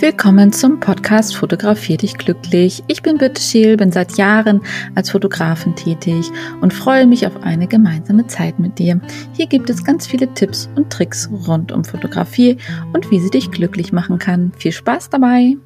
Willkommen 0.00 0.50
zum 0.50 0.80
Podcast 0.80 1.36
Fotografier 1.36 1.98
dich 1.98 2.16
glücklich. 2.16 2.82
Ich 2.86 3.02
bin 3.02 3.18
Birte 3.18 3.38
Scheel, 3.38 3.76
bin 3.76 3.92
seit 3.92 4.16
Jahren 4.16 4.62
als 4.94 5.10
Fotografin 5.10 5.76
tätig 5.76 6.30
und 6.62 6.72
freue 6.72 7.06
mich 7.06 7.26
auf 7.26 7.42
eine 7.42 7.66
gemeinsame 7.66 8.26
Zeit 8.26 8.58
mit 8.58 8.78
dir. 8.78 8.98
Hier 9.34 9.46
gibt 9.46 9.68
es 9.68 9.84
ganz 9.84 10.06
viele 10.06 10.32
Tipps 10.32 10.70
und 10.74 10.90
Tricks 10.90 11.28
rund 11.46 11.70
um 11.70 11.84
Fotografie 11.84 12.56
und 12.94 13.10
wie 13.10 13.20
sie 13.20 13.28
dich 13.28 13.50
glücklich 13.50 13.92
machen 13.92 14.18
kann. 14.18 14.52
Viel 14.56 14.72
Spaß 14.72 15.10
dabei! 15.10 15.58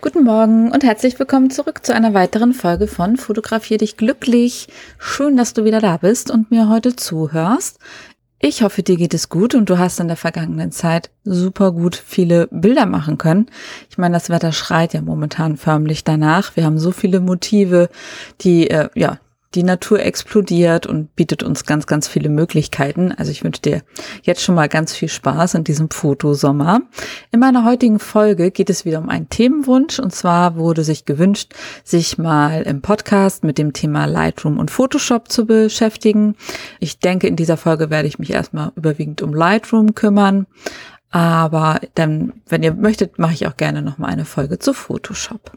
Guten 0.00 0.22
Morgen 0.22 0.70
und 0.70 0.84
herzlich 0.84 1.18
willkommen 1.18 1.50
zurück 1.50 1.84
zu 1.84 1.92
einer 1.92 2.14
weiteren 2.14 2.52
Folge 2.52 2.86
von 2.86 3.16
Fotografier 3.16 3.78
dich 3.78 3.96
glücklich. 3.96 4.68
Schön, 4.98 5.36
dass 5.36 5.54
du 5.54 5.64
wieder 5.64 5.80
da 5.80 5.96
bist 5.96 6.30
und 6.30 6.52
mir 6.52 6.68
heute 6.68 6.94
zuhörst. 6.94 7.80
Ich 8.46 8.62
hoffe, 8.62 8.82
dir 8.82 8.98
geht 8.98 9.14
es 9.14 9.30
gut 9.30 9.54
und 9.54 9.70
du 9.70 9.78
hast 9.78 10.00
in 10.00 10.08
der 10.08 10.18
vergangenen 10.18 10.70
Zeit 10.70 11.08
super 11.24 11.72
gut 11.72 11.96
viele 11.96 12.46
Bilder 12.50 12.84
machen 12.84 13.16
können. 13.16 13.46
Ich 13.88 13.96
meine, 13.96 14.12
das 14.12 14.28
Wetter 14.28 14.52
schreit 14.52 14.92
ja 14.92 15.00
momentan 15.00 15.56
förmlich 15.56 16.04
danach. 16.04 16.54
Wir 16.54 16.66
haben 16.66 16.78
so 16.78 16.90
viele 16.90 17.20
Motive, 17.20 17.88
die 18.42 18.68
äh, 18.68 18.90
ja 18.94 19.18
die 19.54 19.62
Natur 19.62 20.00
explodiert 20.00 20.86
und 20.86 21.14
bietet 21.16 21.42
uns 21.42 21.64
ganz, 21.64 21.86
ganz 21.86 22.08
viele 22.08 22.28
Möglichkeiten. 22.28 23.12
Also 23.12 23.30
ich 23.30 23.44
wünsche 23.44 23.62
dir 23.62 23.82
jetzt 24.22 24.42
schon 24.42 24.54
mal 24.54 24.68
ganz 24.68 24.94
viel 24.94 25.08
Spaß 25.08 25.54
in 25.54 25.64
diesem 25.64 25.90
Fotosommer. 25.90 26.82
In 27.30 27.40
meiner 27.40 27.64
heutigen 27.64 27.98
Folge 27.98 28.50
geht 28.50 28.70
es 28.70 28.84
wieder 28.84 28.98
um 28.98 29.08
einen 29.08 29.28
Themenwunsch 29.28 29.98
und 29.98 30.14
zwar 30.14 30.56
wurde 30.56 30.84
sich 30.84 31.04
gewünscht, 31.04 31.54
sich 31.84 32.18
mal 32.18 32.62
im 32.62 32.82
Podcast 32.82 33.44
mit 33.44 33.58
dem 33.58 33.72
Thema 33.72 34.06
Lightroom 34.06 34.58
und 34.58 34.70
Photoshop 34.70 35.30
zu 35.30 35.46
beschäftigen. 35.46 36.36
Ich 36.80 36.98
denke, 36.98 37.26
in 37.26 37.36
dieser 37.36 37.56
Folge 37.56 37.90
werde 37.90 38.08
ich 38.08 38.18
mich 38.18 38.30
erstmal 38.30 38.72
überwiegend 38.76 39.22
um 39.22 39.32
Lightroom 39.32 39.94
kümmern. 39.94 40.46
Aber 41.10 41.80
dann, 41.94 42.32
wenn 42.48 42.64
ihr 42.64 42.74
möchtet, 42.74 43.20
mache 43.20 43.34
ich 43.34 43.46
auch 43.46 43.56
gerne 43.56 43.82
nochmal 43.82 44.10
eine 44.10 44.24
Folge 44.24 44.58
zu 44.58 44.72
Photoshop. 44.72 45.52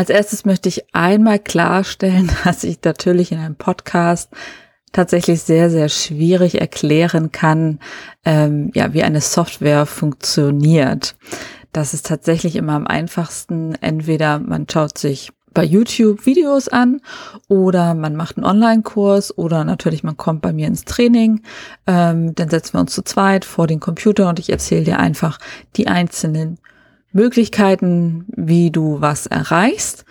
Als 0.00 0.08
erstes 0.08 0.46
möchte 0.46 0.70
ich 0.70 0.94
einmal 0.94 1.38
klarstellen, 1.38 2.30
dass 2.44 2.64
ich 2.64 2.78
natürlich 2.82 3.32
in 3.32 3.38
einem 3.38 3.56
Podcast 3.56 4.30
tatsächlich 4.92 5.42
sehr, 5.42 5.68
sehr 5.68 5.90
schwierig 5.90 6.58
erklären 6.58 7.32
kann, 7.32 7.80
ähm, 8.24 8.70
ja, 8.72 8.94
wie 8.94 9.02
eine 9.02 9.20
Software 9.20 9.84
funktioniert. 9.84 11.16
Das 11.74 11.92
ist 11.92 12.06
tatsächlich 12.06 12.56
immer 12.56 12.72
am 12.72 12.86
einfachsten. 12.86 13.74
Entweder 13.74 14.38
man 14.38 14.66
schaut 14.72 14.96
sich 14.96 15.32
bei 15.52 15.64
YouTube 15.64 16.24
Videos 16.24 16.68
an 16.68 17.02
oder 17.48 17.92
man 17.92 18.16
macht 18.16 18.38
einen 18.38 18.46
Online-Kurs 18.46 19.36
oder 19.36 19.64
natürlich 19.64 20.02
man 20.02 20.16
kommt 20.16 20.40
bei 20.40 20.54
mir 20.54 20.66
ins 20.66 20.86
Training. 20.86 21.42
Ähm, 21.86 22.34
dann 22.36 22.48
setzen 22.48 22.72
wir 22.72 22.80
uns 22.80 22.94
zu 22.94 23.02
zweit 23.02 23.44
vor 23.44 23.66
den 23.66 23.80
Computer 23.80 24.30
und 24.30 24.38
ich 24.38 24.48
erzähle 24.48 24.84
dir 24.84 24.98
einfach 24.98 25.38
die 25.76 25.88
einzelnen 25.88 26.58
Möglichkeiten, 27.12 28.26
wie 28.28 28.70
du 28.70 29.00
was 29.00 29.26
erreichst. 29.26 30.04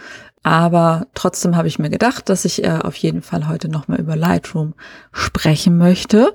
Aber 0.43 1.07
trotzdem 1.13 1.55
habe 1.55 1.67
ich 1.67 1.79
mir 1.79 1.89
gedacht, 1.89 2.29
dass 2.29 2.45
ich 2.45 2.63
äh, 2.63 2.79
auf 2.81 2.95
jeden 2.95 3.21
Fall 3.21 3.47
heute 3.47 3.69
nochmal 3.69 3.99
über 3.99 4.15
Lightroom 4.15 4.73
sprechen 5.11 5.77
möchte 5.77 6.33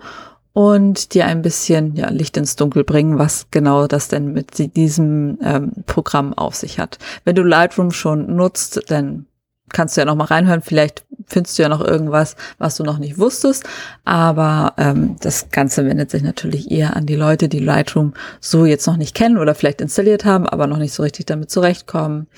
und 0.52 1.14
dir 1.14 1.26
ein 1.26 1.42
bisschen 1.42 1.96
ja, 1.96 2.10
Licht 2.10 2.36
ins 2.36 2.56
Dunkel 2.56 2.84
bringen, 2.84 3.18
was 3.18 3.48
genau 3.50 3.86
das 3.86 4.08
denn 4.08 4.32
mit 4.32 4.76
diesem 4.76 5.38
ähm, 5.42 5.72
Programm 5.86 6.32
auf 6.34 6.54
sich 6.54 6.78
hat. 6.78 6.98
Wenn 7.24 7.34
du 7.34 7.42
Lightroom 7.42 7.90
schon 7.90 8.36
nutzt, 8.36 8.90
dann 8.90 9.26
kannst 9.74 9.96
du 9.96 10.00
ja 10.00 10.06
noch 10.06 10.14
mal 10.14 10.24
reinhören. 10.24 10.62
Vielleicht 10.62 11.04
findest 11.26 11.58
du 11.58 11.62
ja 11.62 11.68
noch 11.68 11.82
irgendwas, 11.82 12.36
was 12.58 12.76
du 12.76 12.84
noch 12.84 12.98
nicht 12.98 13.18
wusstest. 13.18 13.64
Aber 14.04 14.72
ähm, 14.78 15.16
das 15.20 15.50
Ganze 15.50 15.84
wendet 15.84 16.10
sich 16.10 16.22
natürlich 16.22 16.70
eher 16.70 16.96
an 16.96 17.04
die 17.04 17.16
Leute, 17.16 17.48
die 17.48 17.58
Lightroom 17.58 18.14
so 18.40 18.64
jetzt 18.64 18.86
noch 18.86 18.96
nicht 18.96 19.14
kennen 19.14 19.36
oder 19.36 19.54
vielleicht 19.54 19.82
installiert 19.82 20.24
haben, 20.24 20.48
aber 20.48 20.66
noch 20.66 20.78
nicht 20.78 20.94
so 20.94 21.02
richtig 21.02 21.26
damit 21.26 21.50
zurechtkommen. 21.50 22.28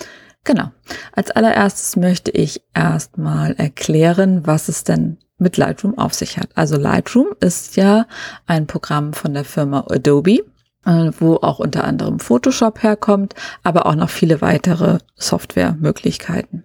Genau. 0.42 0.70
Als 1.12 1.30
allererstes 1.30 1.96
möchte 1.96 2.30
ich 2.30 2.62
erstmal 2.74 3.54
erklären, 3.54 4.46
was 4.46 4.68
es 4.68 4.84
denn 4.84 5.18
mit 5.38 5.56
Lightroom 5.56 5.98
auf 5.98 6.14
sich 6.14 6.38
hat. 6.38 6.48
Also 6.54 6.76
Lightroom 6.76 7.28
ist 7.40 7.76
ja 7.76 8.06
ein 8.46 8.66
Programm 8.66 9.12
von 9.12 9.34
der 9.34 9.44
Firma 9.44 9.84
Adobe 9.90 10.44
äh, 10.86 11.10
wo 11.18 11.34
auch 11.36 11.58
unter 11.58 11.84
anderem 11.84 12.20
Photoshop 12.20 12.82
herkommt, 12.82 13.34
aber 13.64 13.86
auch 13.86 13.96
noch 13.96 14.08
viele 14.08 14.40
weitere 14.40 14.98
Softwaremöglichkeiten 15.16 16.64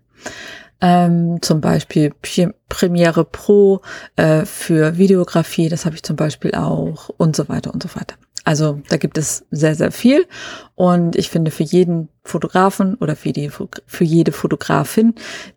ähm, 0.82 1.42
zum 1.42 1.62
Beispiel 1.62 2.14
Premiere 2.72 3.26
Pro 3.26 3.82
äh, 4.16 4.46
für 4.46 4.98
Videografie, 4.98 5.68
das 5.68 5.86
habe 5.86 5.96
ich 5.96 6.04
zum 6.04 6.16
Beispiel 6.16 6.56
auch 6.56 7.10
und 7.18 7.36
so 7.36 7.50
weiter 7.50 7.74
und 7.74 7.84
so 7.84 7.90
weiter. 7.96 8.16
Also 8.46 8.82
da 8.90 8.96
gibt 8.96 9.18
es 9.18 9.46
sehr, 9.52 9.76
sehr 9.76 9.92
viel 9.92 10.26
und 10.76 11.16
ich 11.16 11.30
finde 11.30 11.52
für 11.52 11.64
jeden 11.64 12.10
Fotografen 12.24 12.96
oder 12.96 13.16
für, 13.16 13.32
die, 13.32 13.50
für 13.50 14.04
jede 14.04 14.32
Fotografin, 14.32 15.16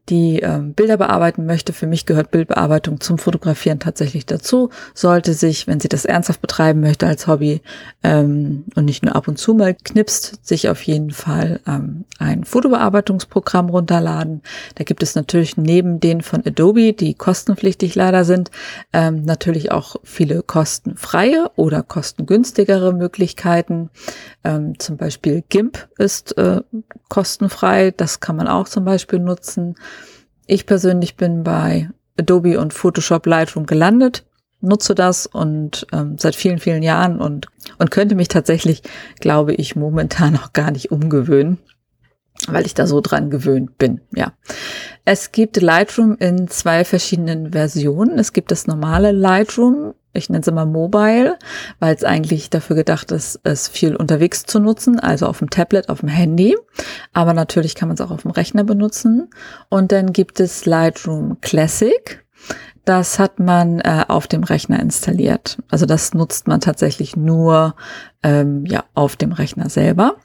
die 0.08 0.40
ähm, 0.40 0.72
Bilder 0.72 0.96
bearbeiten 0.96 1.44
möchte. 1.44 1.74
Für 1.74 1.86
mich 1.86 2.06
gehört 2.06 2.30
Bildbearbeitung 2.30 3.00
zum 3.00 3.18
Fotografieren 3.18 3.80
tatsächlich 3.80 4.24
dazu. 4.24 4.70
Sollte 4.94 5.34
sich, 5.34 5.66
wenn 5.66 5.80
sie 5.80 5.88
das 5.90 6.06
ernsthaft 6.06 6.40
betreiben 6.40 6.80
möchte 6.80 7.06
als 7.06 7.26
Hobby 7.26 7.60
ähm, 8.02 8.64
und 8.74 8.86
nicht 8.86 9.04
nur 9.04 9.14
ab 9.14 9.28
und 9.28 9.38
zu 9.38 9.54
mal 9.54 9.74
knipst, 9.74 10.46
sich 10.46 10.70
auf 10.70 10.82
jeden 10.82 11.10
Fall 11.10 11.60
ähm, 11.66 12.04
ein 12.18 12.44
Fotobearbeitungsprogramm 12.44 13.68
runterladen. 13.68 14.42
Da 14.74 14.84
gibt 14.84 15.02
es 15.02 15.14
natürlich 15.14 15.58
neben 15.58 16.00
den 16.00 16.22
von 16.22 16.42
Adobe, 16.46 16.94
die 17.04 17.14
kostenpflichtig 17.14 17.94
leider 17.94 18.24
sind, 18.24 18.50
ähm, 18.92 19.22
natürlich 19.24 19.70
auch 19.70 19.96
viele 20.02 20.42
kostenfreie 20.42 21.50
oder 21.56 21.82
kostengünstigere 21.82 22.92
Möglichkeiten. 22.94 23.90
Ähm, 24.42 24.78
zum 24.78 24.96
Beispiel 24.96 25.44
GIMP 25.48 25.86
ist 25.98 26.36
äh, 26.38 26.62
kostenfrei. 27.08 27.90
Das 27.90 28.20
kann 28.20 28.36
man 28.36 28.48
auch 28.48 28.68
zum 28.68 28.84
Beispiel 28.84 29.18
nutzen. 29.18 29.74
Ich 30.46 30.66
persönlich 30.66 31.16
bin 31.16 31.44
bei 31.44 31.90
Adobe 32.18 32.58
und 32.58 32.72
Photoshop 32.72 33.26
Lightroom 33.26 33.66
gelandet, 33.66 34.24
nutze 34.60 34.94
das 34.94 35.26
und 35.26 35.86
ähm, 35.92 36.16
seit 36.18 36.36
vielen, 36.36 36.58
vielen 36.58 36.82
Jahren 36.82 37.20
und, 37.20 37.48
und 37.78 37.90
könnte 37.90 38.14
mich 38.14 38.28
tatsächlich, 38.28 38.82
glaube 39.20 39.52
ich, 39.54 39.76
momentan 39.76 40.36
auch 40.42 40.52
gar 40.52 40.70
nicht 40.70 40.90
umgewöhnen, 40.90 41.58
weil 42.48 42.66
ich 42.66 42.74
da 42.74 42.86
so 42.86 43.00
dran 43.00 43.30
gewöhnt 43.30 43.78
bin. 43.78 44.00
Ja. 44.14 44.32
Es 45.04 45.32
gibt 45.32 45.60
Lightroom 45.60 46.16
in 46.18 46.48
zwei 46.48 46.84
verschiedenen 46.84 47.52
Versionen. 47.52 48.18
Es 48.18 48.32
gibt 48.32 48.50
das 48.50 48.66
normale 48.66 49.12
Lightroom 49.12 49.94
ich 50.14 50.30
nenne 50.30 50.40
es 50.42 50.48
immer 50.48 50.64
Mobile, 50.64 51.38
weil 51.80 51.94
es 51.94 52.04
eigentlich 52.04 52.48
dafür 52.48 52.76
gedacht 52.76 53.10
ist, 53.10 53.40
es 53.42 53.68
viel 53.68 53.96
unterwegs 53.96 54.44
zu 54.44 54.60
nutzen, 54.60 55.00
also 55.00 55.26
auf 55.26 55.40
dem 55.40 55.50
Tablet, 55.50 55.88
auf 55.88 56.00
dem 56.00 56.08
Handy. 56.08 56.56
Aber 57.12 57.34
natürlich 57.34 57.74
kann 57.74 57.88
man 57.88 57.96
es 57.96 58.00
auch 58.00 58.12
auf 58.12 58.22
dem 58.22 58.30
Rechner 58.30 58.64
benutzen. 58.64 59.28
Und 59.68 59.92
dann 59.92 60.12
gibt 60.12 60.40
es 60.40 60.64
Lightroom 60.64 61.40
Classic. 61.40 62.24
Das 62.84 63.18
hat 63.18 63.38
man 63.38 63.80
äh, 63.80 64.04
auf 64.08 64.26
dem 64.26 64.44
Rechner 64.44 64.78
installiert. 64.80 65.58
Also 65.70 65.86
das 65.86 66.12
nutzt 66.12 66.46
man 66.48 66.60
tatsächlich 66.60 67.16
nur 67.16 67.74
ähm, 68.22 68.66
ja 68.66 68.84
auf 68.94 69.16
dem 69.16 69.32
Rechner 69.32 69.70
selber. 69.70 70.16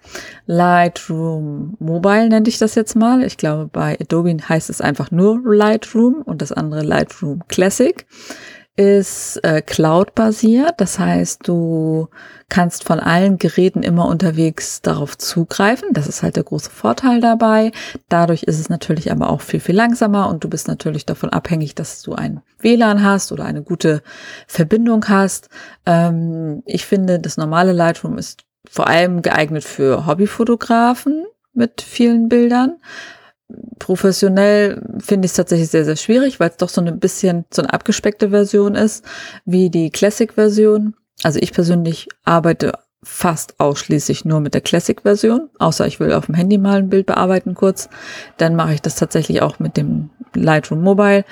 Lightroom 0.45 1.77
Mobile 1.79 2.27
nenne 2.27 2.49
ich 2.49 2.57
das 2.57 2.75
jetzt 2.75 2.95
mal. 2.95 3.23
Ich 3.23 3.37
glaube, 3.37 3.67
bei 3.71 3.97
Adobe 3.99 4.35
heißt 4.47 4.69
es 4.69 4.81
einfach 4.81 5.09
nur 5.09 5.41
Lightroom 5.45 6.21
und 6.23 6.41
das 6.41 6.51
andere 6.51 6.81
Lightroom 6.83 7.43
Classic 7.47 8.05
ist 8.79 9.43
äh, 9.43 9.61
Cloud-basiert. 9.61 10.75
Das 10.77 10.99
heißt, 10.99 11.45
du 11.45 12.07
kannst 12.47 12.85
von 12.85 13.01
allen 13.01 13.37
Geräten 13.37 13.83
immer 13.83 14.07
unterwegs 14.07 14.81
darauf 14.81 15.17
zugreifen. 15.17 15.89
Das 15.91 16.07
ist 16.07 16.23
halt 16.23 16.37
der 16.37 16.45
große 16.45 16.69
Vorteil 16.69 17.19
dabei. 17.19 17.73
Dadurch 18.07 18.43
ist 18.43 18.57
es 18.57 18.69
natürlich 18.69 19.11
aber 19.11 19.31
auch 19.31 19.41
viel, 19.41 19.59
viel 19.59 19.75
langsamer 19.75 20.29
und 20.29 20.45
du 20.45 20.49
bist 20.49 20.69
natürlich 20.69 21.05
davon 21.05 21.29
abhängig, 21.29 21.75
dass 21.75 22.03
du 22.03 22.13
ein 22.13 22.39
WLAN 22.59 23.03
hast 23.03 23.33
oder 23.33 23.43
eine 23.43 23.63
gute 23.63 24.01
Verbindung 24.47 25.09
hast. 25.09 25.49
Ähm, 25.85 26.63
ich 26.65 26.85
finde, 26.85 27.19
das 27.19 27.35
normale 27.35 27.73
Lightroom 27.73 28.17
ist 28.17 28.45
vor 28.69 28.87
allem 28.87 29.21
geeignet 29.21 29.65
für 29.65 30.05
Hobbyfotografen 30.05 31.25
mit 31.53 31.81
vielen 31.81 32.29
Bildern 32.29 32.77
professionell 33.79 34.81
finde 34.99 35.25
ich 35.25 35.31
es 35.31 35.35
tatsächlich 35.35 35.69
sehr, 35.69 35.85
sehr 35.85 35.95
schwierig, 35.95 36.39
weil 36.39 36.49
es 36.49 36.57
doch 36.57 36.69
so 36.69 36.81
ein 36.81 36.99
bisschen 36.99 37.45
so 37.51 37.61
eine 37.61 37.73
abgespeckte 37.73 38.29
Version 38.29 38.75
ist, 38.75 39.03
wie 39.45 39.69
die 39.69 39.89
Classic-Version. 39.89 40.93
Also 41.23 41.39
ich 41.41 41.53
persönlich 41.53 42.07
arbeite 42.25 42.73
fast 43.01 43.59
ausschließlich 43.59 44.25
nur 44.25 44.41
mit 44.41 44.53
der 44.53 44.61
Classic-Version, 44.61 45.49
außer 45.57 45.87
ich 45.87 45.99
will 45.99 46.13
auf 46.13 46.25
dem 46.25 46.35
Handy 46.35 46.57
mal 46.57 46.79
ein 46.79 46.89
Bild 46.89 47.07
bearbeiten 47.07 47.55
kurz. 47.55 47.89
Dann 48.37 48.55
mache 48.55 48.73
ich 48.73 48.81
das 48.81 48.95
tatsächlich 48.95 49.41
auch 49.41 49.59
mit 49.59 49.77
dem 49.77 50.09
Lightroom 50.35 50.81
Mobile. 50.81 51.23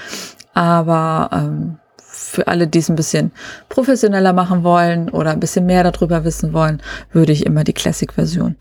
Aber 0.54 1.30
ähm, 1.34 1.78
für 1.98 2.48
alle, 2.48 2.68
die 2.68 2.80
es 2.80 2.90
ein 2.90 2.96
bisschen 2.96 3.32
professioneller 3.70 4.34
machen 4.34 4.64
wollen 4.64 5.10
oder 5.10 5.32
ein 5.32 5.40
bisschen 5.40 5.66
mehr 5.66 5.84
darüber 5.84 6.24
wissen 6.24 6.54
wollen, 6.54 6.82
würde 7.12 7.34
ich 7.34 7.46
immer 7.46 7.64
die 7.64 7.74
Classic-Version 7.74 8.56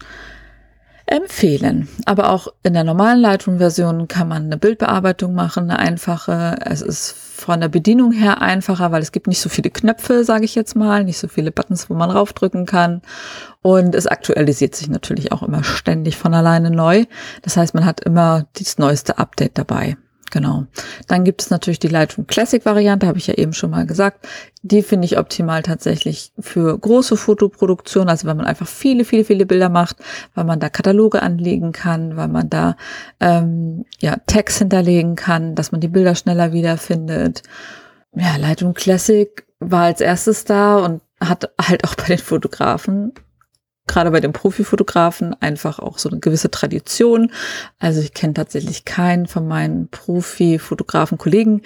empfehlen. 1.06 1.88
Aber 2.05 2.31
auch 2.31 2.49
in 2.62 2.75
der 2.75 2.85
normalen 2.85 3.20
Lightroom-Version 3.20 4.08
kann 4.08 4.29
man 4.29 4.44
eine 4.44 4.56
Bildbearbeitung 4.56 5.35
machen, 5.35 5.70
eine 5.70 5.79
einfache. 5.79 6.56
Es 6.64 6.82
ist 6.82 7.12
von 7.12 7.61
der 7.61 7.69
Bedienung 7.69 8.12
her 8.12 8.43
einfacher, 8.43 8.91
weil 8.91 9.03
es 9.03 9.12
gibt 9.12 9.29
nicht 9.29 9.41
so 9.41 9.49
viele 9.49 9.70
Knöpfe, 9.70 10.25
sage 10.25 10.44
ich 10.44 10.55
jetzt 10.55 10.75
mal, 10.75 11.05
nicht 11.05 11.19
so 11.19 11.29
viele 11.29 11.53
Buttons, 11.53 11.88
wo 11.88 11.94
man 11.94 12.11
raufdrücken 12.11 12.67
kann. 12.67 13.03
Und 13.62 13.94
es 13.94 14.06
aktualisiert 14.06 14.75
sich 14.75 14.88
natürlich 14.88 15.32
auch 15.32 15.43
immer 15.43 15.62
ständig 15.62 16.17
von 16.17 16.35
alleine 16.35 16.70
neu. 16.70 17.05
Das 17.43 17.56
heißt, 17.56 17.75
man 17.75 17.85
hat 17.85 18.00
immer 18.00 18.47
das 18.58 18.79
neueste 18.79 19.19
Update 19.19 19.58
dabei. 19.58 19.97
Genau. 20.32 20.67
Dann 21.06 21.25
gibt 21.25 21.43
es 21.43 21.50
natürlich 21.50 21.78
die 21.78 21.88
Lightroom 21.88 22.26
Classic 22.26 22.64
Variante, 22.64 23.06
habe 23.06 23.19
ich 23.19 23.28
ja 23.28 23.34
eben 23.34 23.52
schon 23.52 23.70
mal 23.70 23.87
gesagt. 23.87 24.26
Die 24.62 24.82
finde 24.82 25.05
ich 25.05 25.19
optimal 25.19 25.62
tatsächlich 25.62 26.32
für 26.40 26.76
große 26.76 27.17
Fotoproduktionen, 27.17 28.08
also 28.08 28.26
wenn 28.26 28.37
man 28.37 28.46
einfach 28.46 28.67
viele, 28.67 29.05
viele, 29.05 29.25
viele 29.25 29.46
Bilder 29.46 29.69
macht, 29.69 29.96
weil 30.34 30.44
man 30.44 30.58
da 30.58 30.69
Kataloge 30.69 31.23
anlegen 31.23 31.73
kann, 31.73 32.17
weil 32.17 32.28
man 32.28 32.50
da 32.50 32.76
ähm, 33.20 33.84
ja 34.00 34.17
Tags 34.26 34.58
hinterlegen 34.58 35.14
kann, 35.14 35.55
dass 35.55 35.70
man 35.70 35.81
die 35.81 35.88
Bilder 35.88 36.14
schneller 36.17 36.52
wiederfindet. 36.52 37.43
Ja, 38.14 38.37
Lightroom 38.37 38.75
Classic 38.75 39.46
war 39.61 39.84
als 39.84 40.00
erstes 40.00 40.44
da 40.44 40.79
und 40.79 41.02
hat 41.20 41.50
halt 41.61 41.84
auch 41.84 41.94
bei 41.94 42.06
den 42.06 42.19
Fotografen 42.19 43.12
gerade 43.87 44.11
bei 44.11 44.21
den 44.21 44.33
Profifotografen 44.33 45.35
einfach 45.41 45.79
auch 45.79 45.99
so 45.99 46.09
eine 46.09 46.19
gewisse 46.19 46.50
Tradition. 46.50 47.33
Also 47.79 48.00
ich 48.00 48.15
kenne 48.15 48.35
tatsächlich 48.35 48.85
keinen 48.85 49.27
von 49.27 49.47
meinen 49.47 49.88
Profifotografen-Kollegen, 49.88 51.62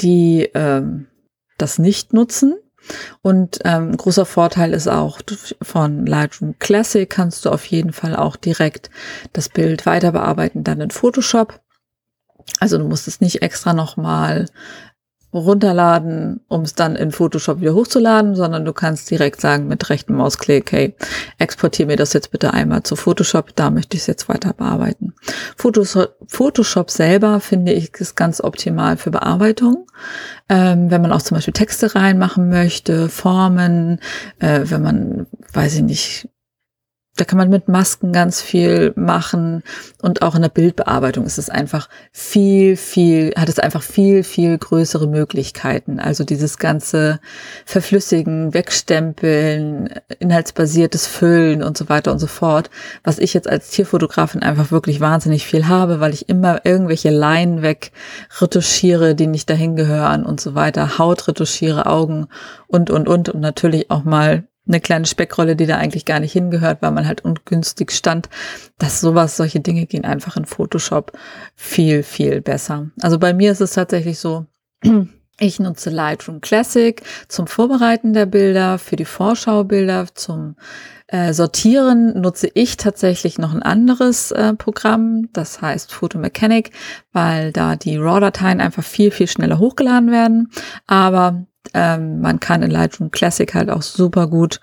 die 0.00 0.48
ähm, 0.54 1.06
das 1.58 1.78
nicht 1.78 2.12
nutzen. 2.12 2.56
Und 3.20 3.58
ähm, 3.64 3.96
großer 3.96 4.24
Vorteil 4.24 4.72
ist 4.72 4.88
auch 4.88 5.20
von 5.60 6.06
Lightroom 6.06 6.58
Classic 6.58 7.08
kannst 7.08 7.44
du 7.44 7.50
auf 7.50 7.66
jeden 7.66 7.92
Fall 7.92 8.16
auch 8.16 8.36
direkt 8.36 8.88
das 9.32 9.48
Bild 9.48 9.84
weiter 9.84 10.12
bearbeiten, 10.12 10.64
dann 10.64 10.80
in 10.80 10.90
Photoshop. 10.90 11.60
Also 12.60 12.78
du 12.78 12.84
musst 12.84 13.08
es 13.08 13.20
nicht 13.20 13.42
extra 13.42 13.74
nochmal 13.74 14.46
runterladen, 15.32 16.40
um 16.48 16.62
es 16.62 16.74
dann 16.74 16.96
in 16.96 17.12
Photoshop 17.12 17.60
wieder 17.60 17.74
hochzuladen, 17.74 18.34
sondern 18.34 18.64
du 18.64 18.72
kannst 18.72 19.10
direkt 19.10 19.40
sagen 19.40 19.68
mit 19.68 19.90
rechtem 19.90 20.16
Mausklick, 20.16 20.72
hey, 20.72 20.94
exportiere 21.38 21.88
mir 21.88 21.96
das 21.96 22.14
jetzt 22.14 22.30
bitte 22.30 22.54
einmal 22.54 22.82
zu 22.82 22.96
Photoshop, 22.96 23.54
da 23.54 23.70
möchte 23.70 23.96
ich 23.96 24.02
es 24.02 24.06
jetzt 24.06 24.28
weiter 24.28 24.54
bearbeiten. 24.54 25.12
Photoshop, 25.56 26.90
selber 26.90 27.40
finde 27.40 27.72
ich 27.72 27.94
ist 27.98 28.16
ganz 28.16 28.40
optimal 28.40 28.96
für 28.96 29.10
Bearbeitung. 29.10 29.86
Ähm, 30.48 30.90
wenn 30.90 31.02
man 31.02 31.12
auch 31.12 31.22
zum 31.22 31.36
Beispiel 31.36 31.52
Texte 31.52 31.94
reinmachen 31.94 32.48
möchte, 32.48 33.08
Formen, 33.08 34.00
äh, 34.38 34.62
wenn 34.64 34.82
man, 34.82 35.26
weiß 35.52 35.76
ich 35.76 35.82
nicht, 35.82 36.28
da 37.18 37.24
kann 37.24 37.36
man 37.36 37.50
mit 37.50 37.68
Masken 37.68 38.12
ganz 38.12 38.40
viel 38.40 38.92
machen 38.96 39.62
und 40.00 40.22
auch 40.22 40.36
in 40.36 40.42
der 40.42 40.48
Bildbearbeitung 40.48 41.26
ist 41.26 41.36
es 41.36 41.50
einfach 41.50 41.88
viel, 42.12 42.76
viel, 42.76 43.32
hat 43.36 43.48
es 43.48 43.58
einfach 43.58 43.82
viel, 43.82 44.22
viel 44.22 44.56
größere 44.56 45.08
Möglichkeiten. 45.08 45.98
Also 45.98 46.24
dieses 46.24 46.58
ganze 46.58 47.18
Verflüssigen, 47.66 48.54
Wegstempeln, 48.54 49.90
inhaltsbasiertes 50.20 51.08
Füllen 51.08 51.62
und 51.62 51.76
so 51.76 51.88
weiter 51.88 52.12
und 52.12 52.20
so 52.20 52.28
fort, 52.28 52.70
was 53.02 53.18
ich 53.18 53.34
jetzt 53.34 53.48
als 53.48 53.70
Tierfotografin 53.70 54.42
einfach 54.42 54.70
wirklich 54.70 55.00
wahnsinnig 55.00 55.44
viel 55.44 55.66
habe, 55.66 55.98
weil 55.98 56.14
ich 56.14 56.28
immer 56.28 56.64
irgendwelche 56.64 57.10
Leinen 57.10 57.62
weg 57.62 57.90
retuschiere, 58.40 59.14
die 59.16 59.26
nicht 59.26 59.50
dahin 59.50 59.74
gehören 59.74 60.24
und 60.24 60.40
so 60.40 60.54
weiter, 60.54 60.98
Haut 60.98 61.26
retuschiere, 61.26 61.86
Augen 61.86 62.28
und, 62.68 62.90
und, 62.90 63.08
und 63.08 63.28
und 63.28 63.40
natürlich 63.40 63.90
auch 63.90 64.04
mal 64.04 64.47
eine 64.68 64.80
kleine 64.80 65.06
Speckrolle, 65.06 65.56
die 65.56 65.66
da 65.66 65.76
eigentlich 65.76 66.04
gar 66.04 66.20
nicht 66.20 66.32
hingehört, 66.32 66.82
weil 66.82 66.92
man 66.92 67.06
halt 67.06 67.24
ungünstig 67.24 67.92
stand. 67.92 68.28
dass 68.78 69.00
sowas, 69.00 69.36
solche 69.36 69.60
Dinge 69.60 69.86
gehen 69.86 70.04
einfach 70.04 70.36
in 70.36 70.44
Photoshop 70.44 71.12
viel, 71.56 72.02
viel 72.02 72.40
besser. 72.40 72.90
Also 73.00 73.18
bei 73.18 73.32
mir 73.32 73.52
ist 73.52 73.60
es 73.60 73.72
tatsächlich 73.72 74.18
so, 74.18 74.46
ich 75.40 75.60
nutze 75.60 75.90
Lightroom 75.90 76.40
Classic 76.40 77.00
zum 77.28 77.46
Vorbereiten 77.46 78.12
der 78.12 78.26
Bilder, 78.26 78.78
für 78.78 78.96
die 78.96 79.04
Vorschaubilder, 79.04 80.06
zum 80.14 80.56
äh, 81.08 81.32
Sortieren 81.32 82.20
nutze 82.20 82.50
ich 82.52 82.76
tatsächlich 82.76 83.38
noch 83.38 83.54
ein 83.54 83.62
anderes 83.62 84.30
äh, 84.30 84.52
Programm, 84.54 85.30
das 85.32 85.62
heißt 85.62 85.92
Photomechanic, 85.92 86.70
weil 87.12 87.52
da 87.52 87.76
die 87.76 87.96
RAW-Dateien 87.96 88.60
einfach 88.60 88.84
viel, 88.84 89.10
viel 89.10 89.26
schneller 89.26 89.58
hochgeladen 89.58 90.10
werden. 90.10 90.50
Aber 90.86 91.46
ähm, 91.74 92.20
man 92.20 92.40
kann 92.40 92.62
in 92.62 92.70
Lightroom 92.70 93.10
Classic 93.10 93.52
halt 93.54 93.70
auch 93.70 93.82
super 93.82 94.26
gut 94.26 94.60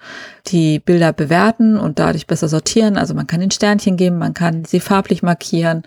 die 0.47 0.79
Bilder 0.79 1.13
bewerten 1.13 1.77
und 1.77 1.99
dadurch 1.99 2.27
besser 2.27 2.47
sortieren. 2.47 2.97
Also 2.97 3.13
man 3.13 3.27
kann 3.27 3.39
den 3.39 3.51
Sternchen 3.51 3.97
geben, 3.97 4.17
man 4.17 4.33
kann 4.33 4.65
sie 4.65 4.79
farblich 4.79 5.23
markieren 5.23 5.83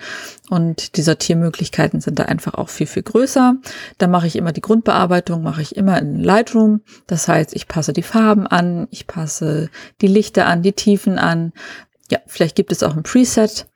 und 0.51 0.97
die 0.97 1.03
Sortiermöglichkeiten 1.03 2.01
sind 2.01 2.19
da 2.19 2.25
einfach 2.25 2.55
auch 2.55 2.69
viel, 2.69 2.87
viel 2.87 3.03
größer. 3.03 3.57
Da 3.99 4.07
mache 4.07 4.27
ich 4.27 4.37
immer 4.37 4.53
die 4.53 4.61
Grundbearbeitung, 4.61 5.43
mache 5.43 5.63
ich 5.63 5.77
immer 5.77 5.99
in 5.99 6.23
Lightroom. 6.23 6.81
Das 7.07 7.29
heißt, 7.29 7.55
ich 7.55 7.69
passe 7.69 7.93
die 7.93 8.03
Farben 8.03 8.47
an, 8.47 8.89
ich 8.91 9.07
passe 9.07 9.71
die 10.01 10.09
Lichter 10.09 10.47
an, 10.47 10.63
die 10.63 10.73
Tiefen 10.73 11.19
an. 11.19 11.53
Ja, 12.11 12.19
vielleicht 12.27 12.57
gibt 12.57 12.73
es 12.73 12.83
auch 12.83 12.97
ein 12.97 13.03
Preset, 13.03 13.67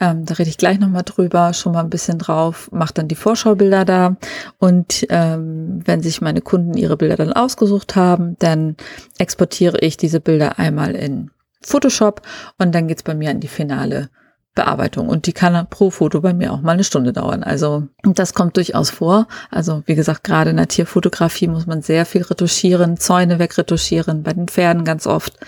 ähm, 0.00 0.24
da 0.26 0.34
rede 0.34 0.50
ich 0.50 0.58
gleich 0.58 0.78
nochmal 0.78 1.04
drüber, 1.04 1.54
schon 1.54 1.72
mal 1.72 1.80
ein 1.80 1.90
bisschen 1.90 2.18
drauf, 2.18 2.68
mache 2.72 2.94
dann 2.94 3.08
die 3.08 3.14
Vorschaubilder 3.14 3.84
da. 3.84 4.16
Und 4.58 5.06
ähm, 5.08 5.80
wenn 5.84 6.02
sich 6.02 6.20
meine 6.20 6.42
Kunden 6.42 6.74
ihre 6.74 6.96
Bilder 6.96 7.16
dann 7.16 7.32
ausgesucht 7.32 7.96
haben, 7.96 8.36
dann 8.38 8.76
exportiere 9.18 9.78
ich 9.80 9.96
diese 9.96 10.20
Bilder 10.20 10.58
einmal 10.58 10.94
in 10.94 11.30
Photoshop 11.62 12.22
und 12.58 12.74
dann 12.74 12.88
geht's 12.88 13.02
bei 13.02 13.14
mir 13.14 13.30
an 13.30 13.40
die 13.40 13.48
finale 13.48 14.10
Bearbeitung. 14.54 15.08
Und 15.08 15.26
die 15.26 15.32
kann 15.32 15.68
pro 15.68 15.90
Foto 15.90 16.20
bei 16.20 16.34
mir 16.34 16.52
auch 16.52 16.62
mal 16.62 16.72
eine 16.72 16.84
Stunde 16.84 17.12
dauern. 17.12 17.44
Also 17.44 17.86
das 18.02 18.34
kommt 18.34 18.56
durchaus 18.56 18.90
vor. 18.90 19.28
Also 19.50 19.82
wie 19.86 19.94
gesagt, 19.94 20.24
gerade 20.24 20.50
in 20.50 20.56
der 20.56 20.68
Tierfotografie 20.68 21.46
muss 21.46 21.66
man 21.66 21.82
sehr 21.82 22.06
viel 22.06 22.22
retuschieren, 22.22 22.96
Zäune 22.96 23.38
wegretuschieren, 23.38 24.22
bei 24.22 24.32
den 24.32 24.48
Pferden 24.48 24.84
ganz 24.84 25.06
oft. 25.06 25.38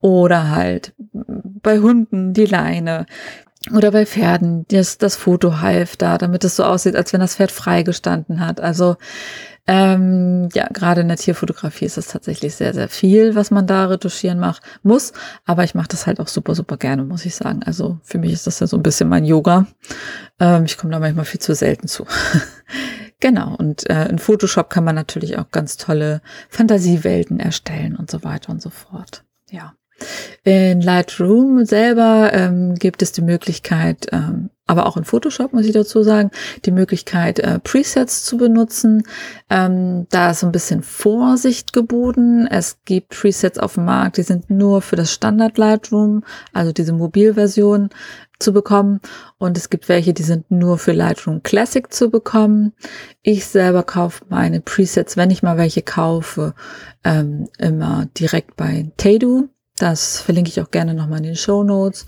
Oder 0.00 0.50
halt 0.50 0.94
bei 1.12 1.78
Hunden 1.80 2.32
die 2.32 2.46
Leine. 2.46 3.06
Oder 3.74 3.90
bei 3.90 4.06
Pferden, 4.06 4.64
das, 4.68 4.98
das 4.98 5.16
Foto 5.16 5.60
half 5.60 5.96
da, 5.96 6.16
damit 6.16 6.44
es 6.44 6.56
so 6.56 6.64
aussieht, 6.64 6.96
als 6.96 7.12
wenn 7.12 7.20
das 7.20 7.36
Pferd 7.36 7.50
freigestanden 7.50 8.40
hat. 8.40 8.60
Also 8.60 8.96
ähm, 9.66 10.48
ja, 10.54 10.66
gerade 10.72 11.02
in 11.02 11.08
der 11.08 11.18
Tierfotografie 11.18 11.84
ist 11.84 11.98
es 11.98 12.06
tatsächlich 12.06 12.54
sehr, 12.54 12.72
sehr 12.72 12.88
viel, 12.88 13.34
was 13.34 13.50
man 13.50 13.66
da 13.66 13.84
retuschieren 13.84 14.38
macht, 14.38 14.62
muss. 14.82 15.12
Aber 15.44 15.62
ich 15.62 15.74
mache 15.74 15.88
das 15.88 16.06
halt 16.06 16.20
auch 16.20 16.28
super, 16.28 16.54
super 16.54 16.78
gerne, 16.78 17.04
muss 17.04 17.26
ich 17.26 17.34
sagen. 17.34 17.62
Also 17.62 17.98
für 18.02 18.16
mich 18.16 18.32
ist 18.32 18.46
das 18.46 18.60
ja 18.60 18.66
so 18.66 18.78
ein 18.78 18.82
bisschen 18.82 19.10
mein 19.10 19.26
Yoga. 19.26 19.66
Ähm, 20.40 20.64
ich 20.64 20.78
komme 20.78 20.92
da 20.92 20.98
manchmal 20.98 21.26
viel 21.26 21.40
zu 21.40 21.54
selten 21.54 21.86
zu. 21.86 22.06
genau. 23.20 23.54
Und 23.56 23.88
äh, 23.90 24.08
in 24.08 24.18
Photoshop 24.18 24.70
kann 24.70 24.84
man 24.84 24.94
natürlich 24.94 25.36
auch 25.36 25.50
ganz 25.50 25.76
tolle 25.76 26.22
Fantasiewelten 26.48 27.38
erstellen 27.38 27.94
und 27.94 28.10
so 28.10 28.24
weiter 28.24 28.50
und 28.50 28.62
so 28.62 28.70
fort. 28.70 29.24
Ja. 29.50 29.74
In 30.44 30.80
Lightroom 30.80 31.64
selber 31.64 32.30
ähm, 32.32 32.74
gibt 32.74 33.02
es 33.02 33.12
die 33.12 33.22
Möglichkeit, 33.22 34.06
ähm, 34.12 34.50
aber 34.66 34.86
auch 34.86 34.96
in 34.96 35.04
Photoshop 35.04 35.52
muss 35.52 35.66
ich 35.66 35.72
dazu 35.72 36.02
sagen, 36.02 36.30
die 36.64 36.70
Möglichkeit, 36.70 37.38
äh, 37.38 37.58
Presets 37.58 38.24
zu 38.24 38.36
benutzen. 38.36 39.02
Ähm, 39.50 40.06
da 40.10 40.30
ist 40.30 40.40
so 40.40 40.46
ein 40.46 40.52
bisschen 40.52 40.82
Vorsicht 40.82 41.72
geboten. 41.72 42.46
Es 42.46 42.78
gibt 42.84 43.08
Presets 43.08 43.58
auf 43.58 43.74
dem 43.74 43.86
Markt, 43.86 44.18
die 44.18 44.22
sind 44.22 44.50
nur 44.50 44.82
für 44.82 44.96
das 44.96 45.12
Standard 45.12 45.58
Lightroom, 45.58 46.22
also 46.52 46.72
diese 46.72 46.92
Mobilversion 46.92 47.88
zu 48.38 48.52
bekommen. 48.52 49.00
Und 49.38 49.56
es 49.56 49.70
gibt 49.70 49.88
welche, 49.88 50.12
die 50.12 50.22
sind 50.22 50.50
nur 50.50 50.78
für 50.78 50.92
Lightroom 50.92 51.42
Classic 51.42 51.92
zu 51.92 52.10
bekommen. 52.10 52.72
Ich 53.22 53.46
selber 53.46 53.82
kaufe 53.82 54.24
meine 54.28 54.60
Presets, 54.60 55.16
wenn 55.16 55.30
ich 55.30 55.42
mal 55.42 55.56
welche 55.56 55.82
kaufe, 55.82 56.54
ähm, 57.04 57.48
immer 57.58 58.06
direkt 58.16 58.56
bei 58.56 58.92
Tadu. 58.96 59.48
Das 59.78 60.20
verlinke 60.20 60.50
ich 60.50 60.60
auch 60.60 60.70
gerne 60.70 60.94
nochmal 60.94 61.18
in 61.18 61.24
den 61.24 61.36
Show 61.36 61.62
Notes. 61.62 62.06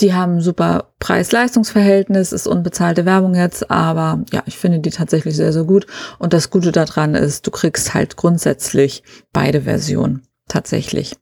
Die 0.00 0.12
haben 0.12 0.40
super 0.40 0.92
Preis-Leistungs-Verhältnis, 0.98 2.32
ist 2.32 2.48
unbezahlte 2.48 3.04
Werbung 3.04 3.36
jetzt, 3.36 3.70
aber 3.70 4.24
ja, 4.32 4.42
ich 4.46 4.58
finde 4.58 4.80
die 4.80 4.90
tatsächlich 4.90 5.36
sehr, 5.36 5.52
sehr 5.52 5.64
gut. 5.64 5.86
Und 6.18 6.32
das 6.32 6.50
Gute 6.50 6.72
daran 6.72 7.14
ist, 7.14 7.46
du 7.46 7.52
kriegst 7.52 7.94
halt 7.94 8.16
grundsätzlich 8.16 9.04
beide 9.32 9.62
Versionen 9.62 10.26
tatsächlich. 10.48 11.16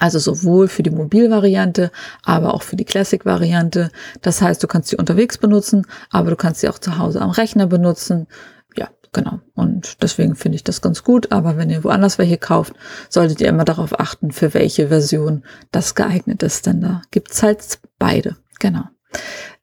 Also 0.00 0.18
sowohl 0.18 0.68
für 0.68 0.82
die 0.82 0.90
Mobilvariante, 0.90 1.90
aber 2.22 2.52
auch 2.52 2.62
für 2.62 2.76
die 2.76 2.84
Classic-Variante. 2.84 3.90
Das 4.20 4.42
heißt, 4.42 4.62
du 4.62 4.66
kannst 4.66 4.90
sie 4.90 4.96
unterwegs 4.96 5.38
benutzen, 5.38 5.86
aber 6.10 6.28
du 6.28 6.36
kannst 6.36 6.60
sie 6.60 6.68
auch 6.68 6.78
zu 6.78 6.98
Hause 6.98 7.22
am 7.22 7.30
Rechner 7.30 7.66
benutzen 7.66 8.26
genau. 9.12 9.40
Und 9.54 10.02
deswegen 10.02 10.36
finde 10.36 10.56
ich 10.56 10.64
das 10.64 10.80
ganz 10.80 11.04
gut. 11.04 11.32
Aber 11.32 11.56
wenn 11.56 11.70
ihr 11.70 11.84
woanders 11.84 12.18
welche 12.18 12.38
kauft, 12.38 12.74
solltet 13.08 13.40
ihr 13.40 13.48
immer 13.48 13.64
darauf 13.64 13.98
achten, 13.98 14.30
für 14.30 14.54
welche 14.54 14.88
Version 14.88 15.44
das 15.70 15.94
geeignet 15.94 16.42
ist. 16.42 16.66
Denn 16.66 16.80
da 16.80 17.02
gibt's 17.10 17.42
halt 17.42 17.80
beide. 17.98 18.36
Genau. 18.58 18.84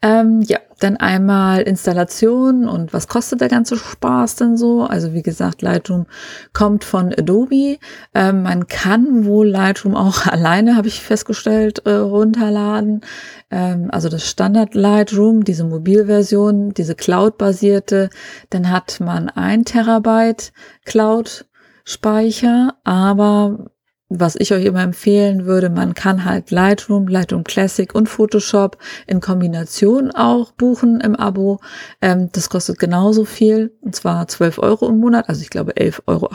Ähm, 0.05 0.43
ja, 0.43 0.59
dann 0.81 0.97
einmal 0.97 1.63
Installation 1.63 2.67
und 2.67 2.93
was 2.93 3.07
kostet 3.07 3.41
der 3.41 3.49
ganze 3.49 3.75
Spaß 3.75 4.35
denn 4.35 4.55
so? 4.55 4.83
Also 4.83 5.13
wie 5.13 5.23
gesagt, 5.23 5.63
Lightroom 5.63 6.05
kommt 6.53 6.83
von 6.83 7.11
Adobe. 7.11 7.79
Ähm, 8.13 8.43
man 8.43 8.67
kann 8.67 9.25
wohl 9.25 9.47
Lightroom 9.49 9.95
auch 9.95 10.27
alleine, 10.27 10.75
habe 10.75 10.89
ich 10.89 11.01
festgestellt, 11.01 11.87
äh, 11.87 11.93
runterladen. 11.93 13.01
Ähm, 13.49 13.89
also 13.91 14.07
das 14.07 14.29
Standard 14.29 14.75
Lightroom, 14.75 15.43
diese 15.43 15.63
Mobilversion, 15.63 16.75
diese 16.75 16.93
Cloud-basierte, 16.93 18.11
dann 18.51 18.69
hat 18.69 18.99
man 18.99 19.29
ein 19.29 19.65
Terabyte 19.65 20.53
Cloud. 20.85 21.45
Speicher, 21.87 22.73
aber 22.83 23.67
was 24.09 24.35
ich 24.35 24.53
euch 24.53 24.65
immer 24.65 24.83
empfehlen 24.83 25.45
würde, 25.45 25.69
man 25.69 25.95
kann 25.95 26.25
halt 26.25 26.51
Lightroom, 26.51 27.07
Lightroom 27.07 27.43
Classic 27.43 27.93
und 27.93 28.07
Photoshop 28.07 28.77
in 29.07 29.19
Kombination 29.19 30.11
auch 30.11 30.51
buchen 30.51 31.01
im 31.01 31.15
Abo. 31.15 31.59
Ähm, 32.01 32.29
das 32.31 32.49
kostet 32.49 32.77
genauso 32.77 33.25
viel, 33.25 33.73
und 33.81 33.95
zwar 33.95 34.27
12 34.27 34.59
Euro 34.59 34.87
im 34.89 34.99
Monat, 34.99 35.27
also 35.27 35.41
ich 35.41 35.49
glaube 35.49 35.73
11,58 35.73 36.03
Euro, 36.07 36.29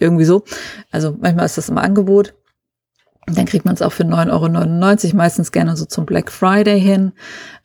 irgendwie 0.00 0.24
so. 0.24 0.44
Also 0.92 1.16
manchmal 1.20 1.46
ist 1.46 1.58
das 1.58 1.68
im 1.68 1.78
Angebot. 1.78 2.34
Dann 3.26 3.46
kriegt 3.46 3.64
man 3.64 3.74
es 3.74 3.82
auch 3.82 3.92
für 3.92 4.04
9,99 4.04 5.06
Euro, 5.06 5.16
meistens 5.16 5.52
gerne 5.52 5.76
so 5.76 5.84
zum 5.84 6.06
Black 6.06 6.30
Friday 6.30 6.80
hin. 6.80 7.12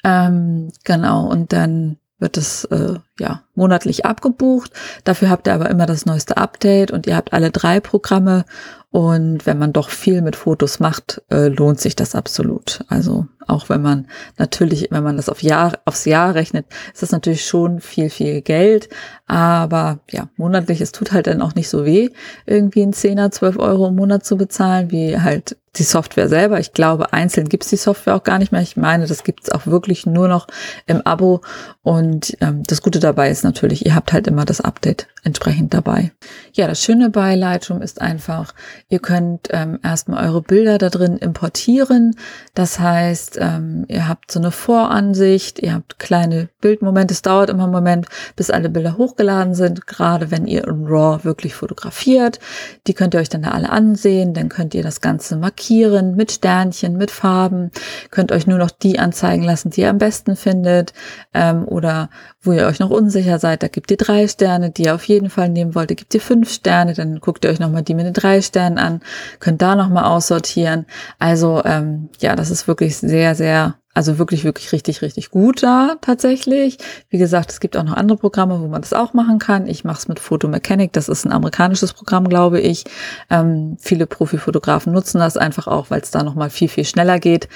Ähm, 0.04 0.72
genau, 0.84 1.28
und 1.30 1.54
dann 1.54 1.98
wird 2.18 2.38
es 2.38 2.66
äh, 2.66 2.96
ja 3.20 3.44
monatlich 3.56 4.06
abgebucht. 4.06 4.72
Dafür 5.04 5.30
habt 5.30 5.48
ihr 5.48 5.54
aber 5.54 5.70
immer 5.70 5.86
das 5.86 6.06
neueste 6.06 6.38
Update 6.38 6.92
und 6.92 7.08
ihr 7.08 7.16
habt 7.16 7.34
alle 7.34 7.52
drei 7.52 7.80
Programme 7.80 8.46
und 8.94 9.48
wenn 9.48 9.58
man 9.58 9.74
doch 9.74 9.90
viel 9.90 10.22
mit 10.22 10.36
Fotos 10.36 10.80
macht, 10.80 11.24
äh, 11.32 11.48
lohnt 11.48 11.80
sich 11.80 11.96
das 11.96 12.14
absolut. 12.14 12.86
Also 12.90 13.26
auch 13.48 13.68
wenn 13.68 13.82
man 13.82 14.08
natürlich, 14.38 14.90
wenn 14.92 15.02
man 15.02 15.18
das 15.18 15.30
auf 15.30 15.42
Jahr, 15.42 15.80
aufs 15.86 16.06
Jahr 16.06 16.36
rechnet, 16.36 16.68
ist 16.94 17.02
das 17.02 17.12
natürlich 17.12 17.44
schon 17.44 17.82
viel, 17.82 18.12
viel 18.12 18.42
Geld. 18.42 18.90
Aber 19.26 20.00
ja, 20.12 20.30
monatlich, 20.38 20.80
es 20.80 20.92
tut 20.92 21.12
halt 21.12 21.26
dann 21.26 21.42
auch 21.42 21.56
nicht 21.56 21.70
so 21.70 21.86
weh, 21.86 22.12
irgendwie 22.46 22.84
ein 22.84 22.94
Zehner, 22.94 23.32
zwölf 23.32 23.58
Euro 23.58 23.88
im 23.88 23.96
Monat 23.96 24.26
zu 24.26 24.38
bezahlen, 24.38 24.92
wie 24.92 25.20
halt 25.20 25.58
die 25.76 25.84
Software 25.84 26.30
selber. 26.30 26.60
Ich 26.60 26.74
glaube, 26.74 27.14
einzeln 27.14 27.50
gibt's 27.50 27.70
die 27.70 27.78
Software 27.78 28.16
auch 28.16 28.24
gar 28.24 28.38
nicht 28.38 28.52
mehr. 28.52 28.62
Ich 28.62 28.78
meine, 28.78 29.08
das 29.08 29.24
gibt's 29.24 29.50
auch 29.50 29.66
wirklich 29.66 30.06
nur 30.06 30.28
noch 30.28 30.46
im 30.86 31.02
Abo. 31.02 31.42
Und 31.82 32.38
ähm, 32.42 32.62
das 32.64 32.84
Gute 32.84 33.00
dabei 33.04 33.30
ist 33.30 33.44
natürlich, 33.44 33.86
ihr 33.86 33.96
habt 33.96 34.14
halt 34.14 34.28
immer 34.28 34.46
das 34.46 34.62
Update 34.62 35.08
entsprechend 35.24 35.74
dabei. 35.74 36.12
Ja, 36.54 36.68
das 36.68 36.82
Schöne 36.82 37.10
bei 37.10 37.36
Lightroom 37.36 37.82
ist 37.82 38.02
einfach, 38.02 38.54
ihr 38.90 39.00
könnt 39.00 39.48
ähm, 39.52 39.80
erstmal 39.82 40.28
eure 40.28 40.42
Bilder 40.42 40.78
da 40.78 40.90
drin 40.90 41.18
importieren. 41.18 42.16
Das 42.54 42.80
heißt, 42.80 43.38
ähm, 43.40 43.86
ihr 43.88 44.08
habt 44.08 44.32
so 44.32 44.40
eine 44.40 44.52
Voransicht, 44.52 45.60
ihr 45.60 45.74
habt 45.74 45.98
kleine 45.98 46.50
Bildmomente. 46.60 47.14
Es 47.14 47.22
dauert 47.22 47.50
immer 47.50 47.64
einen 47.64 47.72
Moment, 47.72 48.08
bis 48.36 48.50
alle 48.50 48.70
Bilder 48.70 48.98
hochgeladen 48.98 49.56
sind, 49.56 49.88
gerade 49.88 50.30
wenn 50.30 50.46
ihr 50.46 50.68
in 50.68 50.86
RAW 50.86 51.24
wirklich 51.24 51.56
fotografiert. 51.56 52.40
Die 52.88 52.94
könnt 52.94 53.14
ihr 53.14 53.22
euch 53.22 53.30
dann 53.30 53.44
da 53.44 53.52
alle 53.52 53.70
ansehen. 53.70 54.34
Dann 54.34 54.50
könnt 54.50 54.74
ihr 54.74 54.84
das 54.84 55.00
Ganze 55.00 55.38
markieren 55.38 56.16
mit 56.16 56.32
Sternchen, 56.34 56.98
mit 56.98 57.12
Farben. 57.12 57.72
Könnt 58.12 58.32
euch 58.32 58.46
nur 58.46 58.58
noch 58.58 58.72
die 58.72 59.00
anzeigen 59.00 59.44
lassen, 59.44 59.70
die 59.70 59.82
ihr 59.82 59.90
am 59.90 59.98
besten 60.00 60.36
findet. 60.36 60.94
Ähm, 61.34 61.66
oder 61.66 62.10
wo 62.42 62.52
ihr 62.52 62.68
euch 62.68 62.80
noch 62.80 62.90
unsicher 62.90 63.40
seid, 63.40 63.64
da 63.64 63.70
gibt 63.70 63.90
ihr 63.90 63.98
drei 63.98 64.28
Sterne, 64.28 64.70
die 64.70 64.84
ihr 64.84 64.96
auf 64.96 65.06
jeden 65.06 65.13
Fall 65.30 65.50
nehmen 65.50 65.76
wollt. 65.76 65.90
Gibt 65.90 66.14
ihr 66.14 66.22
fünf 66.22 66.52
Sterne, 66.52 66.94
dann 66.94 67.20
guckt 67.20 67.46
ihr 67.46 67.52
euch 67.52 67.60
nochmal 67.60 67.84
die 67.84 67.94
mit 67.94 68.06
den 68.06 68.14
drei 68.14 68.42
Sternen 68.42 68.78
an, 68.78 69.02
könnt 69.40 69.62
da 69.62 69.76
nochmal 69.76 70.06
aussortieren. 70.06 70.86
Also 71.20 71.62
ähm, 71.66 72.10
ja, 72.20 72.36
das 72.36 72.52
ist 72.52 72.68
wirklich 72.68 72.98
sehr, 72.98 73.36
sehr 73.36 73.76
also 73.94 74.18
wirklich, 74.18 74.44
wirklich 74.44 74.72
richtig, 74.72 75.02
richtig 75.02 75.30
gut 75.30 75.62
da 75.62 75.96
tatsächlich. 76.02 76.78
Wie 77.10 77.20
gesagt, 77.20 77.52
es 77.52 77.60
gibt 77.60 77.78
auch 77.78 77.84
noch 77.84 77.96
andere 77.96 78.18
Programme, 78.18 78.60
wo 78.60 78.68
man 78.68 78.82
das 78.82 78.94
auch 78.94 79.14
machen 79.14 79.38
kann. 79.38 79.68
Ich 79.68 79.84
mache 79.84 80.00
es 80.00 80.08
mit 80.08 80.20
Photomechanic, 80.20 80.92
das 80.94 81.10
ist 81.10 81.26
ein 81.26 81.32
amerikanisches 81.32 81.94
Programm, 81.94 82.28
glaube 82.28 82.60
ich. 82.60 82.86
Ähm, 83.30 83.78
viele 83.80 84.08
Profifotografen 84.08 84.94
nutzen 84.94 85.20
das 85.20 85.38
einfach 85.38 85.68
auch, 85.68 85.92
weil 85.92 86.02
es 86.02 86.12
da 86.12 86.24
nochmal 86.24 86.50
viel, 86.50 86.70
viel 86.70 86.86
schneller 86.86 87.20
geht. 87.20 87.48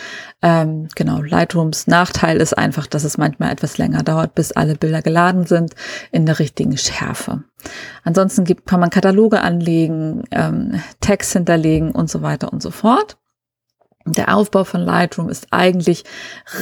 Ähm, 0.44 0.88
genau, 0.96 1.22
Lightrooms 1.22 1.88
Nachteil 1.88 2.38
ist 2.38 2.56
einfach, 2.56 2.86
dass 2.86 3.04
es 3.04 3.18
manchmal 3.18 3.52
etwas 3.52 3.80
länger 3.80 4.04
dauert, 4.04 4.36
bis 4.36 4.52
alle 4.52 4.76
Bilder 4.76 5.02
geladen 5.02 5.48
sind 5.48 5.74
in 6.12 6.28
der 6.28 6.38
richtigen 6.38 6.78
Schärfe. 6.78 7.44
Ansonsten 8.04 8.44
gibt, 8.44 8.68
kann 8.68 8.80
man 8.80 8.92
Kataloge 8.92 9.42
anlegen, 9.42 10.24
ähm, 10.32 10.82
Text 11.02 11.34
hinterlegen 11.34 11.92
und 11.92 12.10
so 12.10 12.22
weiter 12.22 12.54
und 12.54 12.62
so 12.62 12.70
fort. 12.70 13.18
Der 14.14 14.36
Aufbau 14.36 14.64
von 14.64 14.82
Lightroom 14.82 15.30
ist 15.30 15.48
eigentlich 15.52 16.04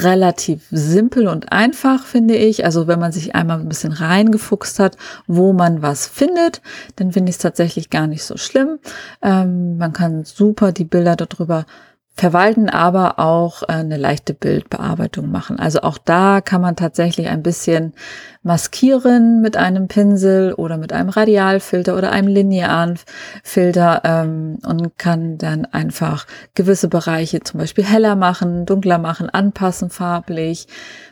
relativ 0.01 0.65
simpel 0.71 1.27
und 1.27 1.51
einfach, 1.51 2.05
finde 2.05 2.35
ich. 2.35 2.65
Also 2.65 2.87
wenn 2.87 2.99
man 2.99 3.11
sich 3.11 3.35
einmal 3.35 3.59
ein 3.59 3.69
bisschen 3.69 3.91
reingefuchst 3.91 4.79
hat, 4.79 4.97
wo 5.27 5.53
man 5.53 5.81
was 5.81 6.07
findet, 6.07 6.61
dann 6.95 7.11
finde 7.11 7.29
ich 7.29 7.35
es 7.35 7.41
tatsächlich 7.41 7.89
gar 7.89 8.07
nicht 8.07 8.23
so 8.23 8.37
schlimm. 8.37 8.79
Ähm, 9.21 9.77
man 9.77 9.93
kann 9.93 10.23
super 10.25 10.71
die 10.71 10.85
Bilder 10.85 11.15
darüber 11.15 11.65
verwalten, 12.15 12.69
aber 12.69 13.19
auch 13.19 13.63
äh, 13.63 13.73
eine 13.73 13.97
leichte 13.97 14.33
Bildbearbeitung 14.33 15.29
machen. 15.29 15.59
Also 15.59 15.81
auch 15.81 15.97
da 15.97 16.39
kann 16.39 16.61
man 16.61 16.77
tatsächlich 16.77 17.27
ein 17.27 17.43
bisschen 17.43 17.93
maskieren 18.41 19.41
mit 19.41 19.57
einem 19.57 19.89
Pinsel 19.89 20.53
oder 20.53 20.77
mit 20.77 20.93
einem 20.93 21.09
Radialfilter 21.09 21.97
oder 21.97 22.11
einem 22.11 22.29
linearen 22.29 22.97
Filter 23.43 24.01
ähm, 24.05 24.59
und 24.65 24.97
kann 24.97 25.37
dann 25.37 25.65
einfach 25.65 26.25
gewisse 26.53 26.87
Bereiche 26.87 27.41
zum 27.41 27.59
Beispiel 27.59 27.83
heller 27.83 28.15
machen, 28.15 28.65
dunkler 28.65 28.97
machen, 28.97 29.29
anpassen 29.29 29.89
farblich. 29.89 30.67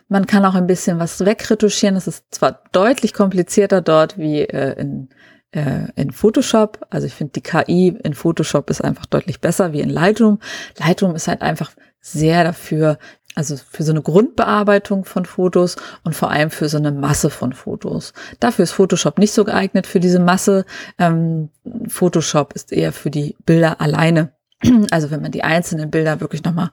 Man 0.07 0.25
kann 0.25 0.45
auch 0.45 0.55
ein 0.55 0.67
bisschen 0.67 0.99
was 0.99 1.25
wegretuschieren. 1.25 1.95
Das 1.95 2.07
ist 2.07 2.23
zwar 2.31 2.61
deutlich 2.71 3.13
komplizierter 3.13 3.81
dort 3.81 4.17
wie 4.17 4.41
äh, 4.41 4.79
in 4.79 5.09
äh, 5.53 5.87
in 5.95 6.11
Photoshop. 6.11 6.85
Also 6.89 7.07
ich 7.07 7.13
finde, 7.13 7.33
die 7.33 7.41
KI 7.41 7.95
in 8.03 8.13
Photoshop 8.13 8.69
ist 8.69 8.83
einfach 8.83 9.05
deutlich 9.05 9.39
besser 9.39 9.73
wie 9.73 9.81
in 9.81 9.89
Lightroom. 9.89 10.39
Lightroom 10.77 11.15
ist 11.15 11.27
halt 11.27 11.41
einfach 11.41 11.71
sehr 12.01 12.43
dafür, 12.43 12.97
also 13.35 13.55
für 13.55 13.83
so 13.83 13.91
eine 13.91 14.01
Grundbearbeitung 14.01 15.05
von 15.05 15.25
Fotos 15.25 15.77
und 16.03 16.15
vor 16.15 16.31
allem 16.31 16.51
für 16.51 16.69
so 16.69 16.77
eine 16.77 16.91
Masse 16.91 17.29
von 17.29 17.53
Fotos. 17.53 18.13
Dafür 18.39 18.63
ist 18.63 18.73
Photoshop 18.73 19.17
nicht 19.17 19.33
so 19.33 19.43
geeignet 19.43 19.87
für 19.87 19.99
diese 19.99 20.19
Masse. 20.19 20.65
Ähm, 20.99 21.49
Photoshop 21.87 22.53
ist 22.53 22.73
eher 22.73 22.91
für 22.91 23.09
die 23.09 23.35
Bilder 23.45 23.79
alleine. 23.79 24.33
Also 24.91 25.11
wenn 25.11 25.21
man 25.21 25.31
die 25.31 25.43
einzelnen 25.43 25.91
Bilder 25.91 26.19
wirklich 26.21 26.43
nochmal 26.43 26.69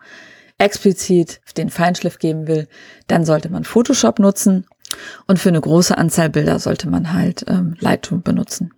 explizit 0.58 1.40
den 1.56 1.70
Feinschliff 1.70 2.18
geben 2.18 2.46
will, 2.46 2.68
dann 3.06 3.24
sollte 3.24 3.48
man 3.48 3.64
Photoshop 3.64 4.18
nutzen. 4.18 4.66
Und 5.26 5.38
für 5.38 5.48
eine 5.48 5.60
große 5.60 5.96
Anzahl 5.96 6.30
Bilder 6.30 6.58
sollte 6.58 6.88
man 6.88 7.12
halt 7.12 7.44
ähm, 7.48 7.76
Lightroom 7.80 8.22
benutzen. 8.22 8.72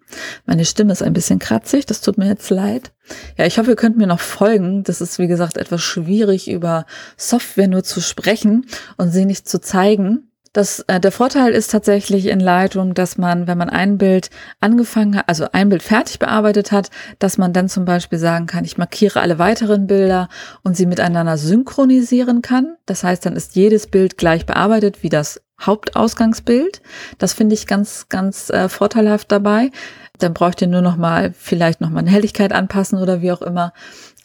Meine 0.46 0.64
Stimme 0.64 0.92
ist 0.92 1.02
ein 1.02 1.12
bisschen 1.12 1.38
kratzig, 1.38 1.86
das 1.86 2.00
tut 2.00 2.18
mir 2.18 2.28
jetzt 2.28 2.50
leid. 2.50 2.92
Ja, 3.36 3.46
ich 3.46 3.58
hoffe, 3.58 3.70
ihr 3.70 3.76
könnt 3.76 3.96
mir 3.96 4.06
noch 4.06 4.20
folgen. 4.20 4.84
Das 4.84 5.00
ist, 5.00 5.18
wie 5.18 5.26
gesagt, 5.26 5.56
etwas 5.56 5.82
schwierig, 5.82 6.50
über 6.50 6.86
Software 7.16 7.68
nur 7.68 7.82
zu 7.82 8.00
sprechen 8.00 8.66
und 8.96 9.10
sie 9.10 9.24
nicht 9.24 9.48
zu 9.48 9.60
zeigen. 9.60 10.28
Das, 10.52 10.80
äh, 10.80 11.00
der 11.00 11.12
Vorteil 11.12 11.52
ist 11.52 11.70
tatsächlich 11.70 12.26
in 12.26 12.38
Lightroom, 12.38 12.92
dass 12.92 13.16
man, 13.16 13.46
wenn 13.46 13.56
man 13.56 13.70
ein 13.70 13.96
Bild 13.96 14.28
angefangen 14.60 15.16
hat, 15.16 15.28
also 15.28 15.46
ein 15.52 15.70
Bild 15.70 15.82
fertig 15.82 16.18
bearbeitet 16.18 16.72
hat, 16.72 16.90
dass 17.18 17.38
man 17.38 17.54
dann 17.54 17.70
zum 17.70 17.86
Beispiel 17.86 18.18
sagen 18.18 18.46
kann, 18.46 18.66
ich 18.66 18.76
markiere 18.76 19.20
alle 19.20 19.38
weiteren 19.38 19.86
Bilder 19.86 20.28
und 20.62 20.76
sie 20.76 20.84
miteinander 20.84 21.38
synchronisieren 21.38 22.42
kann. 22.42 22.76
Das 22.84 23.02
heißt, 23.02 23.24
dann 23.24 23.34
ist 23.34 23.56
jedes 23.56 23.86
Bild 23.86 24.18
gleich 24.18 24.44
bearbeitet 24.44 25.02
wie 25.02 25.08
das 25.08 25.40
Hauptausgangsbild. 25.66 26.82
Das 27.18 27.32
finde 27.32 27.54
ich 27.54 27.66
ganz, 27.66 28.08
ganz 28.08 28.50
äh, 28.50 28.68
vorteilhaft 28.68 29.32
dabei. 29.32 29.70
Dann 30.18 30.34
braucht 30.34 30.60
ihr 30.62 30.68
nur 30.68 30.82
noch 30.82 30.96
mal 30.96 31.32
vielleicht 31.36 31.80
noch 31.80 31.90
mal 31.90 32.00
eine 32.00 32.10
Helligkeit 32.10 32.52
anpassen 32.52 32.98
oder 32.98 33.22
wie 33.22 33.32
auch 33.32 33.42
immer. 33.42 33.72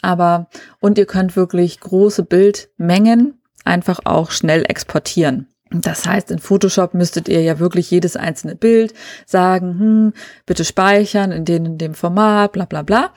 Aber 0.01 0.48
und 0.79 0.98
ihr 0.98 1.06
könnt 1.06 1.36
wirklich 1.36 1.79
große 1.79 2.24
Bildmengen 2.24 3.41
einfach 3.63 4.00
auch 4.06 4.32
schnell 4.32 4.63
exportieren. 4.67 5.48
Das 5.70 6.06
heißt, 6.06 6.32
in 6.32 6.39
Photoshop 6.39 6.94
müsstet 6.94 7.27
ihr 7.27 7.41
ja 7.41 7.60
wirklich 7.60 7.91
jedes 7.91 8.15
einzelne 8.15 8.56
Bild 8.56 8.94
sagen, 9.25 9.79
hm, 9.79 10.13
bitte 10.46 10.63
speichern 10.63 11.32
in 11.32 11.44
dem, 11.44 11.65
in 11.65 11.77
dem 11.77 11.94
Format, 11.94 12.53
bla 12.53 12.65
bla 12.65 12.84
bla. 12.84 13.12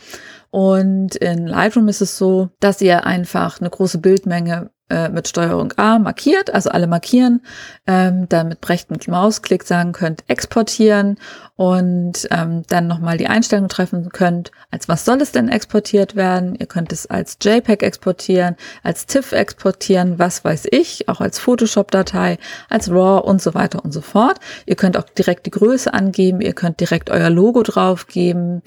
Und 0.51 1.15
in 1.17 1.47
Lightroom 1.47 1.89
ist 1.89 2.01
es 2.01 2.19
so, 2.19 2.51
dass 2.59 2.81
ihr 2.81 3.07
einfach 3.07 3.61
eine 3.61 3.71
große 3.71 3.99
Bildmenge 3.99 4.71
äh, 4.91 5.09
mit 5.09 5.29
Steuerung 5.29 5.73
A 5.77 5.99
markiert, 5.99 6.53
also 6.53 6.71
alle 6.71 6.87
markieren, 6.87 7.43
ähm, 7.87 8.29
dann 8.29 8.49
mit 8.49 8.69
rechten 8.69 8.99
Mausklick 9.11 9.65
sagen 9.65 9.93
könnt, 9.93 10.25
exportieren 10.29 11.17
und 11.57 12.27
ähm, 12.31 12.63
dann 12.69 12.87
nochmal 12.87 13.17
die 13.17 13.27
Einstellung 13.27 13.69
treffen 13.69 14.11
könnt, 14.11 14.51
als 14.71 14.89
was 14.89 15.05
soll 15.05 15.21
es 15.21 15.33
denn 15.33 15.49
exportiert 15.49 16.17
werden. 16.17 16.55
Ihr 16.55 16.67
könnt 16.67 16.93
es 16.93 17.07
als 17.07 17.39
JPEG 17.43 17.83
exportieren, 17.83 18.57
als 18.83 19.07
TIFF 19.07 19.33
exportieren, 19.33 20.19
was 20.19 20.45
weiß 20.45 20.69
ich, 20.71 21.09
auch 21.09 21.21
als 21.21 21.39
Photoshop-Datei, 21.39 22.39
als 22.69 22.91
RAW 22.91 23.27
und 23.27 23.43
so 23.43 23.55
weiter 23.55 23.85
und 23.85 23.93
so 23.93 24.01
fort. 24.01 24.39
Ihr 24.67 24.77
könnt 24.77 24.97
auch 24.97 25.05
direkt 25.05 25.47
die 25.47 25.51
Größe 25.51 25.93
angeben, 25.93 26.41
ihr 26.41 26.55
könnt 26.55 26.81
direkt 26.81 27.11
euer 27.11 27.31
Logo 27.31 27.63
draufgeben. 27.63 28.63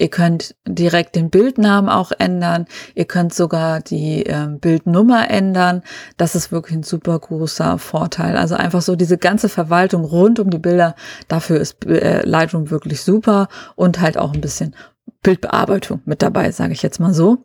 Ihr 0.00 0.08
könnt 0.08 0.56
direkt 0.66 1.14
den 1.14 1.28
Bildnamen 1.28 1.90
auch 1.90 2.10
ändern. 2.18 2.64
Ihr 2.94 3.04
könnt 3.04 3.34
sogar 3.34 3.80
die 3.80 4.24
äh, 4.24 4.46
Bildnummer 4.48 5.28
ändern. 5.28 5.82
Das 6.16 6.34
ist 6.34 6.50
wirklich 6.50 6.78
ein 6.78 6.82
super 6.84 7.18
großer 7.18 7.76
Vorteil. 7.76 8.38
Also 8.38 8.54
einfach 8.54 8.80
so 8.80 8.96
diese 8.96 9.18
ganze 9.18 9.50
Verwaltung 9.50 10.06
rund 10.06 10.40
um 10.40 10.48
die 10.48 10.58
Bilder. 10.58 10.94
Dafür 11.28 11.60
ist 11.60 11.84
äh, 11.84 12.22
Lightroom 12.26 12.70
wirklich 12.70 13.02
super 13.02 13.48
und 13.76 14.00
halt 14.00 14.16
auch 14.16 14.32
ein 14.32 14.40
bisschen 14.40 14.74
Bildbearbeitung 15.22 16.00
mit 16.06 16.22
dabei, 16.22 16.50
sage 16.50 16.72
ich 16.72 16.80
jetzt 16.80 16.98
mal 16.98 17.12
so. 17.12 17.44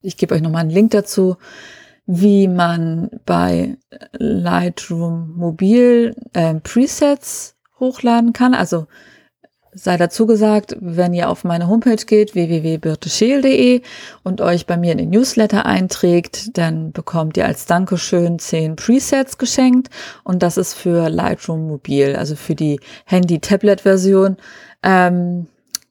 Ich 0.00 0.16
gebe 0.16 0.36
euch 0.36 0.40
nochmal 0.40 0.60
einen 0.60 0.70
Link 0.70 0.92
dazu, 0.92 1.36
wie 2.06 2.46
man 2.46 3.10
bei 3.26 3.76
Lightroom 4.12 5.34
Mobil 5.36 6.14
äh, 6.32 6.54
Presets 6.60 7.56
hochladen 7.80 8.32
kann. 8.32 8.54
Also 8.54 8.86
sei 9.72 9.96
dazu 9.96 10.26
gesagt, 10.26 10.76
wenn 10.80 11.14
ihr 11.14 11.28
auf 11.28 11.44
meine 11.44 11.68
Homepage 11.68 12.04
geht, 12.04 12.34
www.birtescheel.de 12.34 13.82
und 14.22 14.40
euch 14.40 14.66
bei 14.66 14.76
mir 14.76 14.92
in 14.92 14.98
den 14.98 15.10
Newsletter 15.10 15.66
einträgt, 15.66 16.56
dann 16.56 16.92
bekommt 16.92 17.36
ihr 17.36 17.46
als 17.46 17.66
Dankeschön 17.66 18.38
zehn 18.38 18.76
Presets 18.76 19.38
geschenkt 19.38 19.88
und 20.24 20.42
das 20.42 20.56
ist 20.56 20.74
für 20.74 21.08
Lightroom 21.08 21.66
Mobil, 21.66 22.16
also 22.16 22.36
für 22.36 22.54
die 22.54 22.80
Handy-Tablet-Version. 23.06 24.36
Ähm, 24.82 25.46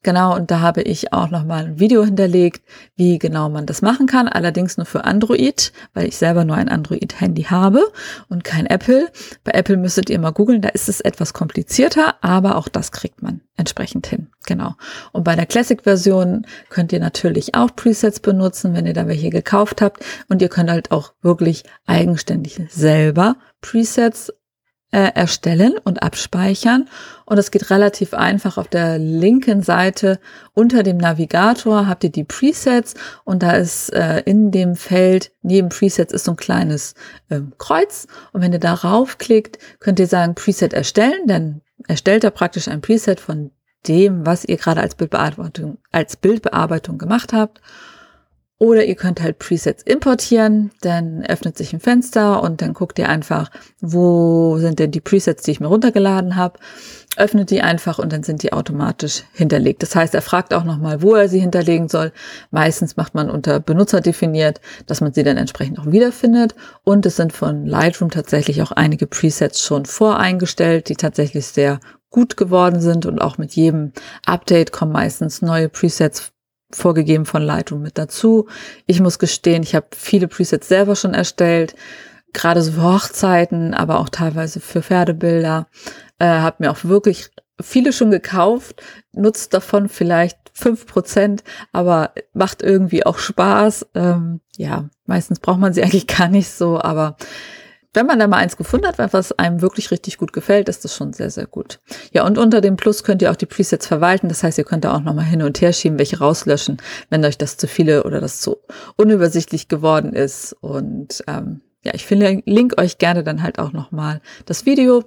Genau, 0.08 0.34
und 0.34 0.50
da 0.50 0.60
habe 0.60 0.80
ich 0.80 1.12
auch 1.12 1.28
nochmal 1.28 1.66
ein 1.66 1.80
Video 1.80 2.02
hinterlegt, 2.02 2.62
wie 2.96 3.18
genau 3.18 3.50
man 3.50 3.66
das 3.66 3.82
machen 3.82 4.06
kann. 4.06 4.26
Allerdings 4.26 4.78
nur 4.78 4.86
für 4.86 5.04
Android, 5.04 5.70
weil 5.92 6.08
ich 6.08 6.16
selber 6.16 6.46
nur 6.46 6.56
ein 6.56 6.70
Android-Handy 6.70 7.42
habe 7.42 7.82
und 8.30 8.42
kein 8.42 8.64
Apple. 8.64 9.10
Bei 9.44 9.52
Apple 9.52 9.76
müsstet 9.76 10.08
ihr 10.08 10.18
mal 10.18 10.30
googeln, 10.30 10.62
da 10.62 10.70
ist 10.70 10.88
es 10.88 11.02
etwas 11.02 11.34
komplizierter, 11.34 12.14
aber 12.22 12.56
auch 12.56 12.68
das 12.68 12.90
kriegt 12.90 13.20
man 13.20 13.42
entsprechend 13.58 14.06
hin. 14.06 14.28
Genau. 14.46 14.76
Und 15.12 15.24
bei 15.24 15.36
der 15.36 15.44
Classic-Version 15.44 16.46
könnt 16.70 16.90
ihr 16.94 17.00
natürlich 17.00 17.54
auch 17.54 17.76
Presets 17.76 18.20
benutzen, 18.20 18.72
wenn 18.72 18.86
ihr 18.86 18.94
da 18.94 19.08
welche 19.08 19.28
gekauft 19.28 19.82
habt. 19.82 20.02
Und 20.30 20.40
ihr 20.40 20.48
könnt 20.48 20.70
halt 20.70 20.90
auch 20.90 21.12
wirklich 21.20 21.64
eigenständig 21.84 22.58
selber 22.70 23.36
Presets 23.60 24.32
äh, 24.90 25.12
erstellen 25.14 25.74
und 25.84 26.02
abspeichern. 26.02 26.88
Und 27.26 27.36
das 27.36 27.50
geht 27.50 27.70
relativ 27.70 28.14
einfach. 28.14 28.56
Auf 28.56 28.68
der 28.68 28.98
linken 28.98 29.62
Seite 29.62 30.18
unter 30.54 30.82
dem 30.82 30.96
Navigator 30.96 31.86
habt 31.86 32.04
ihr 32.04 32.10
die 32.10 32.24
Presets 32.24 32.94
und 33.24 33.42
da 33.42 33.52
ist 33.52 33.92
äh, 33.92 34.20
in 34.20 34.50
dem 34.50 34.76
Feld 34.76 35.30
neben 35.42 35.68
Presets 35.68 36.12
ist 36.12 36.24
so 36.24 36.32
ein 36.32 36.36
kleines 36.36 36.94
äh, 37.28 37.40
Kreuz. 37.58 38.06
Und 38.32 38.40
wenn 38.40 38.52
ihr 38.52 38.60
darauf 38.60 39.18
klickt, 39.18 39.58
könnt 39.78 40.00
ihr 40.00 40.06
sagen 40.06 40.34
Preset 40.34 40.72
erstellen, 40.72 41.26
dann 41.26 41.60
erstellt 41.86 42.24
er 42.24 42.30
praktisch 42.30 42.68
ein 42.68 42.80
Preset 42.80 43.20
von 43.20 43.50
dem, 43.86 44.26
was 44.26 44.44
ihr 44.44 44.56
gerade 44.56 44.80
als 44.80 44.94
Bildbearbeitung, 44.94 45.78
als 45.92 46.16
Bildbearbeitung 46.16 46.98
gemacht 46.98 47.32
habt. 47.32 47.60
Oder 48.60 48.84
ihr 48.84 48.96
könnt 48.96 49.22
halt 49.22 49.38
Presets 49.38 49.84
importieren, 49.84 50.72
dann 50.80 51.24
öffnet 51.24 51.56
sich 51.56 51.72
ein 51.72 51.78
Fenster 51.78 52.42
und 52.42 52.60
dann 52.60 52.74
guckt 52.74 52.98
ihr 52.98 53.08
einfach, 53.08 53.52
wo 53.80 54.58
sind 54.58 54.80
denn 54.80 54.90
die 54.90 55.00
Presets, 55.00 55.44
die 55.44 55.52
ich 55.52 55.60
mir 55.60 55.68
runtergeladen 55.68 56.34
habe. 56.34 56.58
Öffnet 57.16 57.50
die 57.50 57.62
einfach 57.62 58.00
und 58.00 58.12
dann 58.12 58.24
sind 58.24 58.42
die 58.42 58.52
automatisch 58.52 59.22
hinterlegt. 59.32 59.82
Das 59.82 59.94
heißt, 59.94 60.12
er 60.14 60.22
fragt 60.22 60.52
auch 60.54 60.64
nochmal, 60.64 61.02
wo 61.02 61.14
er 61.14 61.28
sie 61.28 61.38
hinterlegen 61.38 61.88
soll. 61.88 62.12
Meistens 62.50 62.96
macht 62.96 63.14
man 63.14 63.30
unter 63.30 63.60
Benutzer 63.60 64.00
definiert, 64.00 64.60
dass 64.86 65.00
man 65.00 65.12
sie 65.12 65.22
dann 65.22 65.36
entsprechend 65.36 65.78
auch 65.78 65.86
wiederfindet. 65.86 66.56
Und 66.82 67.06
es 67.06 67.14
sind 67.14 67.32
von 67.32 67.64
Lightroom 67.64 68.10
tatsächlich 68.10 68.60
auch 68.62 68.72
einige 68.72 69.06
Presets 69.06 69.62
schon 69.62 69.84
voreingestellt, 69.84 70.88
die 70.88 70.96
tatsächlich 70.96 71.46
sehr 71.46 71.78
gut 72.10 72.36
geworden 72.36 72.80
sind 72.80 73.06
und 73.06 73.20
auch 73.20 73.38
mit 73.38 73.52
jedem 73.52 73.92
Update 74.26 74.72
kommen 74.72 74.92
meistens 74.92 75.42
neue 75.42 75.68
Presets 75.68 76.32
vorgegeben 76.70 77.26
von 77.26 77.42
Lightroom 77.42 77.82
mit 77.82 77.98
dazu. 77.98 78.46
Ich 78.86 79.00
muss 79.00 79.18
gestehen, 79.18 79.62
ich 79.62 79.74
habe 79.74 79.86
viele 79.96 80.28
Presets 80.28 80.68
selber 80.68 80.96
schon 80.96 81.14
erstellt, 81.14 81.74
gerade 82.32 82.62
so 82.62 82.72
für 82.72 82.82
Hochzeiten, 82.82 83.74
aber 83.74 84.00
auch 84.00 84.08
teilweise 84.08 84.60
für 84.60 84.82
Pferdebilder. 84.82 85.66
Äh, 86.18 86.26
habe 86.26 86.56
mir 86.60 86.70
auch 86.70 86.84
wirklich 86.84 87.30
viele 87.60 87.92
schon 87.92 88.10
gekauft, 88.10 88.82
nutzt 89.12 89.54
davon 89.54 89.88
vielleicht 89.88 90.38
fünf 90.52 90.86
Prozent, 90.86 91.44
aber 91.72 92.12
macht 92.32 92.62
irgendwie 92.62 93.06
auch 93.06 93.18
Spaß. 93.18 93.86
Ähm, 93.94 94.40
ja, 94.56 94.88
meistens 95.06 95.40
braucht 95.40 95.60
man 95.60 95.72
sie 95.72 95.82
eigentlich 95.84 96.06
gar 96.06 96.28
nicht 96.28 96.50
so, 96.50 96.80
aber 96.80 97.16
wenn 97.94 98.06
man 98.06 98.18
da 98.18 98.26
mal 98.26 98.36
eins 98.36 98.56
gefunden 98.56 98.86
hat, 98.86 98.98
was 98.98 99.38
einem 99.38 99.62
wirklich 99.62 99.90
richtig 99.90 100.18
gut 100.18 100.32
gefällt, 100.32 100.68
ist 100.68 100.84
das 100.84 100.94
schon 100.94 101.12
sehr, 101.12 101.30
sehr 101.30 101.46
gut. 101.46 101.80
Ja, 102.12 102.26
und 102.26 102.36
unter 102.36 102.60
dem 102.60 102.76
Plus 102.76 103.02
könnt 103.02 103.22
ihr 103.22 103.30
auch 103.30 103.36
die 103.36 103.46
Presets 103.46 103.86
verwalten. 103.86 104.28
Das 104.28 104.42
heißt, 104.42 104.58
ihr 104.58 104.64
könnt 104.64 104.84
da 104.84 104.94
auch 104.94 105.00
nochmal 105.00 105.24
hin 105.24 105.42
und 105.42 105.60
her 105.60 105.72
schieben, 105.72 105.98
welche 105.98 106.18
rauslöschen, 106.18 106.76
wenn 107.08 107.24
euch 107.24 107.38
das 107.38 107.56
zu 107.56 107.66
viele 107.66 108.04
oder 108.04 108.20
das 108.20 108.40
zu 108.40 108.58
unübersichtlich 108.96 109.68
geworden 109.68 110.12
ist. 110.12 110.54
Und 110.60 111.24
ähm, 111.26 111.62
ja, 111.82 111.94
ich 111.94 112.08
link 112.10 112.78
euch 112.78 112.98
gerne 112.98 113.24
dann 113.24 113.42
halt 113.42 113.58
auch 113.58 113.72
nochmal 113.72 114.20
das 114.44 114.66
Video 114.66 115.04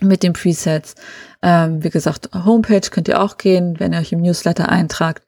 mit 0.00 0.22
den 0.22 0.32
Presets. 0.32 0.94
Ähm, 1.42 1.82
wie 1.82 1.90
gesagt, 1.90 2.30
Homepage 2.32 2.88
könnt 2.90 3.08
ihr 3.08 3.20
auch 3.20 3.36
gehen, 3.36 3.80
wenn 3.80 3.92
ihr 3.92 3.98
euch 3.98 4.12
im 4.12 4.20
Newsletter 4.20 4.68
eintragt. 4.68 5.24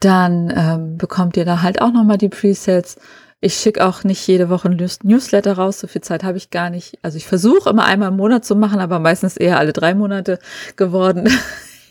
Dann 0.00 0.52
ähm, 0.56 0.98
bekommt 0.98 1.36
ihr 1.36 1.44
da 1.44 1.62
halt 1.62 1.80
auch 1.80 1.92
nochmal 1.92 2.18
die 2.18 2.28
Presets. 2.28 2.96
Ich 3.42 3.54
schicke 3.54 3.86
auch 3.86 4.04
nicht 4.04 4.26
jede 4.26 4.50
Woche 4.50 4.68
ein 4.68 4.90
Newsletter 5.02 5.54
raus, 5.54 5.80
so 5.80 5.86
viel 5.86 6.02
Zeit 6.02 6.24
habe 6.24 6.36
ich 6.36 6.50
gar 6.50 6.68
nicht. 6.68 6.98
Also 7.00 7.16
ich 7.16 7.26
versuche 7.26 7.70
immer 7.70 7.84
einmal 7.84 8.10
im 8.10 8.16
Monat 8.16 8.44
zu 8.44 8.54
machen, 8.54 8.80
aber 8.80 8.98
meistens 8.98 9.38
eher 9.38 9.58
alle 9.58 9.72
drei 9.72 9.94
Monate 9.94 10.38
geworden. 10.76 11.28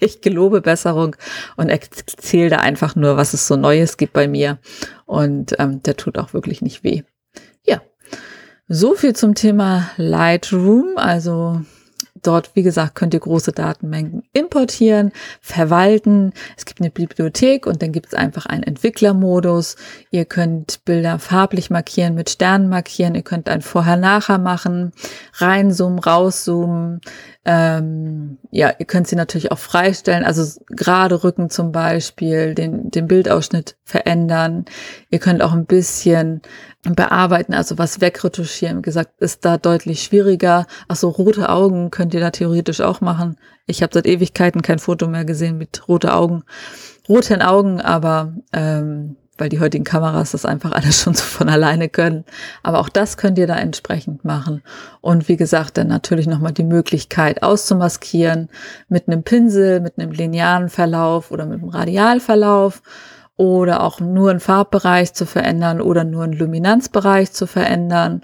Ich 0.01 0.21
gelobe 0.21 0.62
Besserung 0.62 1.17
und 1.57 1.67
erzähle 1.67 2.49
da 2.49 2.59
einfach 2.59 2.95
nur, 2.95 3.17
was 3.17 3.33
es 3.33 3.47
so 3.47 3.57
Neues 3.57 3.97
gibt 3.97 4.13
bei 4.13 4.29
mir. 4.29 4.57
Und 5.05 5.59
ähm, 5.59 5.83
der 5.83 5.97
tut 5.97 6.17
auch 6.17 6.31
wirklich 6.31 6.62
nicht 6.62 6.85
weh. 6.85 7.03
Ja, 7.65 7.81
so 8.69 8.95
viel 8.95 9.13
zum 9.13 9.35
Thema 9.35 9.89
Lightroom. 9.97 10.93
Also 10.95 11.59
Dort, 12.23 12.51
wie 12.55 12.63
gesagt, 12.63 12.95
könnt 12.95 13.13
ihr 13.13 13.19
große 13.19 13.51
Datenmengen 13.51 14.23
importieren, 14.34 15.12
verwalten. 15.41 16.34
Es 16.58 16.65
gibt 16.65 16.82
eine 16.82 16.89
Bibliothek 16.89 17.65
und 17.65 17.82
dann 17.82 17.91
gibt 17.91 18.08
es 18.08 18.13
einfach 18.13 18.45
einen 18.45 18.63
Entwicklermodus. 18.63 19.75
Ihr 20.12 20.25
könnt 20.25 20.84
Bilder 20.86 21.19
farblich 21.19 21.69
markieren, 21.69 22.15
mit 22.15 22.29
Sternen 22.29 22.69
markieren. 22.69 23.15
Ihr 23.15 23.23
könnt 23.23 23.49
ein 23.49 23.62
Vorher-Nachher 23.62 24.38
machen, 24.38 24.91
reinzoomen, 25.36 25.99
rauszoomen. 25.99 27.01
Ähm, 27.45 28.38
ja, 28.52 28.73
ihr 28.78 28.86
könnt 28.86 29.08
sie 29.08 29.15
natürlich 29.15 29.52
auch 29.52 29.58
freistellen, 29.58 30.25
also 30.25 30.62
gerade 30.67 31.23
Rücken 31.23 31.49
zum 31.49 31.71
Beispiel, 31.71 32.54
den, 32.54 32.91
den 32.91 33.08
Bildausschnitt 33.08 33.78
verändern. 33.86 34.65
Ihr 35.10 35.19
könnt 35.19 35.41
auch 35.41 35.54
ein 35.54 35.65
bisschen 35.65 36.41
bearbeiten, 36.84 37.54
also 37.54 37.78
was 37.78 38.02
wegretuschieren. 38.02 38.80
Wie 38.80 38.84
gesagt, 38.84 39.21
ist 39.21 39.45
da 39.45 39.58
deutlich 39.58 40.04
schwieriger. 40.04 40.65
Ach 40.89 40.95
so, 40.97 41.10
rote 41.10 41.49
Augen 41.49 41.91
könnt 41.91 42.13
ihr 42.13 42.19
da 42.19 42.32
theoretisch 42.32 42.82
auch 42.82 42.99
machen. 42.99 43.38
Ich 43.65 43.82
habe 43.84 43.93
seit 43.93 44.06
Ewigkeiten 44.06 44.62
kein 44.62 44.80
Foto 44.80 45.08
mehr 45.08 45.25
gesehen 45.25 45.58
mit 45.58 45.88
rote 45.88 46.13
Augen, 46.13 46.43
roten 47.08 47.41
Augen, 47.41 47.80
aber 47.80 48.34
ähm, 48.52 49.15
weil 49.39 49.49
die 49.49 49.60
heutigen 49.60 49.84
Kameras 49.84 50.32
das 50.32 50.45
einfach 50.45 50.71
alles 50.71 51.02
schon 51.04 51.13
so 51.13 51.23
von 51.23 51.49
alleine 51.49 51.89
können. 51.89 52.25
Aber 52.63 52.80
auch 52.80 52.89
das 52.89 53.17
könnt 53.17 53.38
ihr 53.38 53.47
da 53.47 53.56
entsprechend 53.56 54.25
machen. 54.25 54.62
Und 55.02 55.28
wie 55.28 55.38
gesagt, 55.38 55.78
dann 55.78 55.88
natürlich 55.88 56.28
nochmal 56.28 56.54
die 56.54 56.63
Möglichkeit 56.63 57.43
auszumaskieren 57.43 58.49
mit 58.88 59.08
einem 59.08 59.23
Pinsel, 59.23 59.80
mit 59.80 59.97
einem 59.97 60.12
linearen 60.12 60.69
Verlauf 60.69 61.32
oder 61.32 61.45
mit 61.45 61.62
einem 61.62 61.69
Radialverlauf 61.69 62.82
oder 63.38 63.84
auch 63.84 63.99
nur 63.99 64.32
einen 64.32 64.41
Farbbereich 64.41 65.13
zu 65.13 65.25
verändern 65.25 65.80
oder 65.80 66.04
nur 66.04 66.23
einen 66.23 66.34
Luminanzbereich 66.34 67.32
zu 67.32 67.47
verändern. 67.47 68.21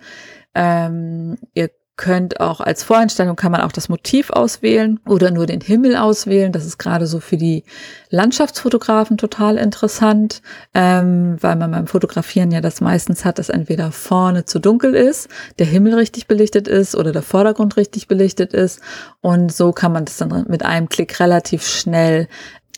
Ähm, 0.54 1.38
ihr 1.54 1.70
könnt 1.98 2.42
auch 2.42 2.60
als 2.60 2.84
Voreinstellung 2.84 3.36
kann 3.36 3.52
man 3.52 3.62
auch 3.62 3.72
das 3.72 3.88
Motiv 3.88 4.30
auswählen 4.30 5.00
oder 5.08 5.32
nur 5.32 5.46
den 5.46 5.62
Himmel 5.62 5.96
auswählen. 5.96 6.52
Das 6.52 6.66
ist 6.66 6.78
gerade 6.78 7.08
so 7.08 7.22
für 7.22 7.38
die 7.38 7.64
Landschaftsfotografen 8.10 9.18
total 9.18 9.58
interessant, 9.58 10.42
ähm, 10.74 11.38
weil 11.40 11.56
man 11.56 11.72
beim 11.72 11.88
Fotografieren 11.88 12.52
ja 12.52 12.60
das 12.60 12.82
meistens 12.82 13.24
hat, 13.24 13.40
dass 13.40 13.50
entweder 13.50 13.92
vorne 13.92 14.46
zu 14.46 14.60
dunkel 14.60 14.94
ist, 14.94 15.30
der 15.58 15.68
Himmel 15.68 15.94
richtig 15.94 16.28
belichtet 16.28 16.68
ist 16.68 16.96
oder 16.96 17.14
der 17.14 17.22
Vordergrund 17.22 17.78
richtig 17.78 18.08
belichtet 18.08 18.54
ist. 18.54 18.82
Und 19.22 19.54
so 19.54 19.72
kann 19.72 19.94
man 19.94 20.06
das 20.06 20.18
dann 20.18 20.46
mit 20.50 20.66
einem 20.66 20.90
Klick 20.90 21.20
relativ 21.20 21.66
schnell 21.66 22.28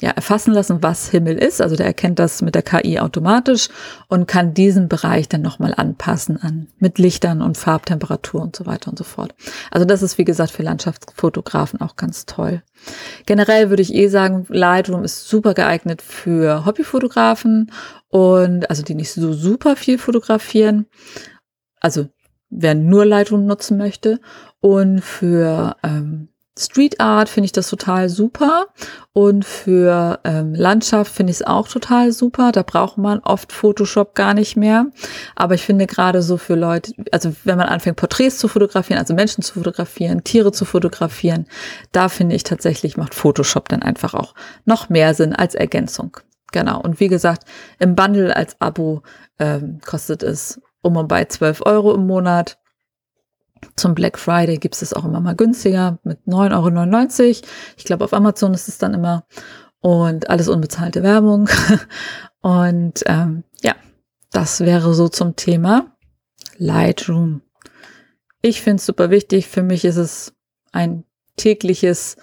ja, 0.02 0.12
erfassen 0.12 0.54
lassen, 0.54 0.84
was 0.84 1.10
Himmel 1.10 1.38
ist. 1.38 1.62
Also 1.62 1.76
der 1.76 1.88
erkennt 1.88 2.20
das 2.20 2.42
mit 2.42 2.56
der 2.56 2.62
KI 2.62 3.00
automatisch 3.00 3.70
und 4.08 4.28
kann 4.28 4.54
diesen 4.54 4.88
Bereich 4.88 5.28
dann 5.28 5.42
nochmal 5.42 5.74
anpassen 5.76 6.38
an 6.42 6.68
mit 6.78 7.00
Lichtern 7.00 7.42
und 7.42 7.58
Farbtemperatur 7.58 8.42
und 8.42 8.56
so 8.56 8.66
weiter 8.66 8.92
und 8.92 8.98
so 8.98 9.04
fort. 9.04 9.34
Also 9.72 9.86
das 9.86 10.04
ist, 10.04 10.18
wie 10.18 10.26
gesagt, 10.26 10.52
für 10.52 10.64
Landschaftsfotografen 10.64 11.82
auch 11.82 11.96
ganz 11.96 12.26
toll. 12.26 12.62
Generell 13.26 13.70
würde 13.70 13.82
ich 13.82 13.94
eh 13.94 14.08
sagen, 14.08 14.46
Lightroom 14.50 15.04
ist 15.04 15.28
super 15.28 15.54
geeignet 15.54 16.02
für 16.02 16.66
Hobbyfotografen 16.66 17.72
und 18.10 18.70
also 18.70 18.84
die 18.84 18.96
nicht 18.96 19.12
so 19.12 19.34
super 19.34 19.76
viel 19.76 19.98
fotografieren. 19.98 20.86
Also 21.80 22.08
wer 22.50 22.76
nur 22.76 23.06
Lightroom 23.06 23.46
nutzen 23.46 23.78
möchte 23.78 24.20
und 24.60 25.02
für 25.02 25.76
ähm, 25.84 26.30
Street 26.58 27.00
Art 27.00 27.30
finde 27.30 27.46
ich 27.46 27.52
das 27.52 27.70
total 27.70 28.10
super 28.10 28.68
und 29.14 29.46
für 29.46 30.20
ähm, 30.24 30.54
Landschaft 30.54 31.12
finde 31.12 31.32
ich 31.32 31.38
es 31.38 31.46
auch 31.48 31.68
total 31.68 32.12
super. 32.12 32.52
Da 32.52 32.64
braucht 32.64 32.98
man 32.98 33.20
oft 33.20 33.52
Photoshop 33.52 34.16
gar 34.16 34.34
nicht 34.34 34.56
mehr. 34.56 34.88
Aber 35.36 35.56
ich 35.56 35.64
finde 35.64 35.88
gerade 35.88 36.22
so 36.22 36.38
für 36.38 36.56
Leute, 36.56 36.94
also 37.12 37.34
wenn 37.44 37.58
man 37.58 37.68
anfängt 37.68 37.98
Porträts 37.98 38.38
zu 38.38 38.48
fotografieren, 38.48 39.00
also 39.00 39.14
Menschen 39.14 39.44
zu 39.44 39.56
fotografieren, 39.56 40.24
Tiere 40.24 40.52
zu 40.52 40.66
fotografieren, 40.66 41.48
da 41.92 42.10
finde 42.10 42.36
ich 42.36 42.44
tatsächlich 42.44 42.98
macht 42.98 43.16
Photoshop 43.16 43.70
dann 43.70 43.82
einfach 43.82 44.14
auch 44.14 44.36
noch 44.66 44.90
mehr 44.90 45.14
Sinn 45.14 45.34
als 45.34 45.56
Ergänzung. 45.56 46.18
Genau. 46.52 46.80
Und 46.82 47.00
wie 47.00 47.08
gesagt, 47.08 47.44
im 47.80 47.96
Bundle 47.96 48.36
als 48.36 48.56
Abo 48.60 49.04
ähm, 49.40 49.80
kostet 49.86 50.24
es 50.24 50.62
um 50.82 50.96
und 50.96 51.08
bei 51.08 51.26
12 51.26 51.62
Euro 51.66 51.94
im 51.94 52.08
Monat. 52.08 52.58
Zum 53.76 53.96
Black 53.96 54.18
Friday 54.18 54.58
gibt 54.58 54.82
es 54.82 54.94
auch 54.94 55.06
immer 55.06 55.20
mal 55.20 55.36
günstiger 55.36 56.00
mit 56.04 56.20
9,99 56.28 57.24
Euro. 57.24 57.48
Ich 57.78 57.84
glaube, 57.86 58.06
auf 58.06 58.14
Amazon 58.14 58.54
ist 58.54 58.68
es 58.68 58.78
dann 58.78 58.94
immer. 58.94 59.26
Und 59.80 60.30
alles 60.30 60.48
unbezahlte 60.48 61.04
Werbung. 61.04 61.50
Und 62.42 63.04
ähm, 63.06 63.44
ja, 63.62 63.76
das 64.32 64.62
wäre 64.62 64.94
so 64.94 65.08
zum 65.10 65.36
Thema 65.36 65.96
Lightroom. 66.58 67.42
Ich 68.42 68.62
finde 68.62 68.78
es 68.78 68.86
super 68.86 69.10
wichtig. 69.10 69.48
Für 69.48 69.64
mich 69.64 69.86
ist 69.86 69.98
es 69.98 70.34
ein 70.72 71.04
tägliches, 71.38 72.18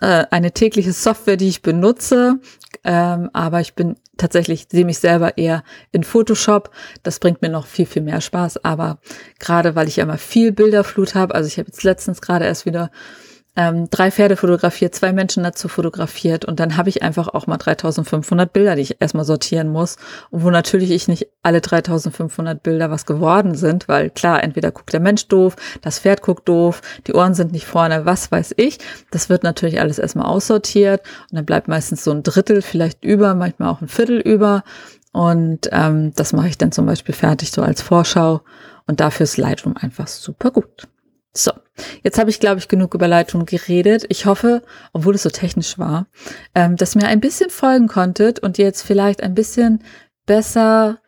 äh, 0.00 0.24
eine 0.30 0.52
tägliche 0.52 0.92
Software, 0.92 1.36
die 1.36 1.48
ich 1.48 1.62
benutze. 1.62 2.40
Ähm, 2.84 3.30
aber 3.32 3.60
ich 3.60 3.74
bin 3.74 3.96
tatsächlich, 4.16 4.66
sehe 4.70 4.84
mich 4.84 4.98
selber 4.98 5.36
eher 5.36 5.62
in 5.90 6.04
Photoshop. 6.04 6.70
Das 7.02 7.18
bringt 7.18 7.42
mir 7.42 7.48
noch 7.48 7.66
viel, 7.66 7.86
viel 7.86 8.02
mehr 8.02 8.20
Spaß. 8.20 8.64
Aber 8.64 8.98
gerade 9.38 9.74
weil 9.74 9.88
ich 9.88 9.96
ja 9.96 10.04
immer 10.04 10.18
viel 10.18 10.52
Bilderflut 10.52 11.14
habe, 11.14 11.34
also 11.34 11.46
ich 11.46 11.58
habe 11.58 11.68
jetzt 11.68 11.82
letztens 11.82 12.20
gerade 12.20 12.44
erst 12.46 12.64
wieder 12.66 12.90
ähm, 13.54 13.90
drei 13.90 14.10
Pferde 14.10 14.36
fotografiert, 14.36 14.94
zwei 14.94 15.12
Menschen 15.12 15.42
dazu 15.42 15.68
fotografiert 15.68 16.46
und 16.46 16.58
dann 16.58 16.78
habe 16.78 16.88
ich 16.88 17.02
einfach 17.02 17.28
auch 17.28 17.46
mal 17.46 17.58
3500 17.58 18.50
Bilder, 18.50 18.76
die 18.76 18.82
ich 18.82 19.00
erstmal 19.00 19.26
sortieren 19.26 19.68
muss 19.68 19.96
und 20.30 20.42
wo 20.42 20.50
natürlich 20.50 20.90
ich 20.90 21.06
nicht 21.06 21.28
alle 21.42 21.60
3500 21.60 22.62
Bilder 22.62 22.90
was 22.90 23.04
geworden 23.04 23.54
sind, 23.54 23.88
weil 23.88 24.08
klar, 24.08 24.42
entweder 24.42 24.70
guckt 24.70 24.92
der 24.94 25.00
Mensch 25.00 25.28
doof, 25.28 25.56
das 25.82 25.98
Pferd 25.98 26.22
guckt 26.22 26.48
doof, 26.48 26.80
die 27.06 27.12
Ohren 27.12 27.34
sind 27.34 27.52
nicht 27.52 27.66
vorne, 27.66 28.06
was 28.06 28.32
weiß 28.32 28.54
ich. 28.56 28.78
Das 29.10 29.28
wird 29.28 29.42
natürlich 29.42 29.80
alles 29.80 29.98
erstmal 29.98 30.26
aussortiert 30.26 31.02
und 31.30 31.36
dann 31.36 31.44
bleibt 31.44 31.68
meistens 31.68 32.04
so 32.04 32.10
ein 32.10 32.22
Drittel 32.22 32.62
vielleicht 32.62 33.04
über, 33.04 33.34
manchmal 33.34 33.68
auch 33.68 33.82
ein 33.82 33.88
Viertel 33.88 34.18
über 34.18 34.64
und 35.12 35.68
ähm, 35.72 36.14
das 36.14 36.32
mache 36.32 36.48
ich 36.48 36.56
dann 36.56 36.72
zum 36.72 36.86
Beispiel 36.86 37.14
fertig 37.14 37.52
so 37.52 37.60
als 37.60 37.82
Vorschau 37.82 38.40
und 38.86 39.00
dafür 39.00 39.24
ist 39.24 39.36
Lightroom 39.36 39.76
einfach 39.76 40.08
super 40.08 40.50
gut. 40.50 40.88
So, 41.34 41.52
jetzt 42.02 42.18
habe 42.18 42.28
ich, 42.28 42.40
glaube 42.40 42.58
ich, 42.58 42.68
genug 42.68 42.94
über 42.94 43.08
Lightroom 43.08 43.46
geredet. 43.46 44.04
Ich 44.08 44.26
hoffe, 44.26 44.62
obwohl 44.92 45.14
es 45.14 45.22
so 45.22 45.30
technisch 45.30 45.78
war, 45.78 46.06
ähm, 46.54 46.76
dass 46.76 46.94
mir 46.94 47.06
ein 47.06 47.20
bisschen 47.20 47.48
folgen 47.48 47.88
konntet 47.88 48.40
und 48.40 48.58
ihr 48.58 48.66
jetzt 48.66 48.82
vielleicht 48.82 49.22
ein 49.22 49.34
bisschen 49.34 49.82
besser 50.26 50.98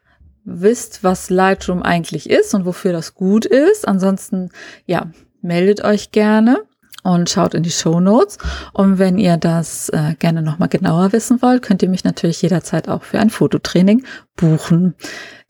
wisst, 0.44 1.04
was 1.04 1.30
Lightroom 1.30 1.82
eigentlich 1.82 2.28
ist 2.30 2.54
und 2.54 2.64
wofür 2.64 2.92
das 2.92 3.14
gut 3.14 3.44
ist. 3.44 3.86
Ansonsten, 3.86 4.50
ja, 4.86 5.10
meldet 5.42 5.84
euch 5.84 6.10
gerne 6.10 6.62
und 7.02 7.28
schaut 7.28 7.52
in 7.52 7.62
die 7.62 7.70
Show 7.70 8.00
Notes. 8.00 8.38
Und 8.72 8.98
wenn 8.98 9.18
ihr 9.18 9.36
das 9.36 9.90
äh, 9.90 10.14
gerne 10.18 10.40
nochmal 10.40 10.68
genauer 10.68 11.12
wissen 11.12 11.42
wollt, 11.42 11.62
könnt 11.62 11.82
ihr 11.82 11.90
mich 11.90 12.04
natürlich 12.04 12.40
jederzeit 12.40 12.88
auch 12.88 13.02
für 13.02 13.18
ein 13.18 13.30
Fototraining 13.30 14.04
buchen. 14.36 14.94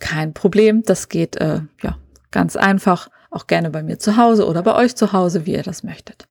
Kein 0.00 0.34
Problem, 0.34 0.82
das 0.82 1.08
geht 1.08 1.36
äh, 1.36 1.60
ja 1.80 1.96
ganz 2.32 2.56
einfach 2.56 3.08
auch 3.34 3.46
gerne 3.46 3.70
bei 3.70 3.82
mir 3.82 3.98
zu 3.98 4.16
Hause 4.16 4.46
oder 4.46 4.62
bei 4.62 4.74
euch 4.74 4.96
zu 4.96 5.12
Hause, 5.12 5.46
wie 5.46 5.52
ihr 5.52 5.62
das 5.62 5.82
möchtet. 5.82 6.28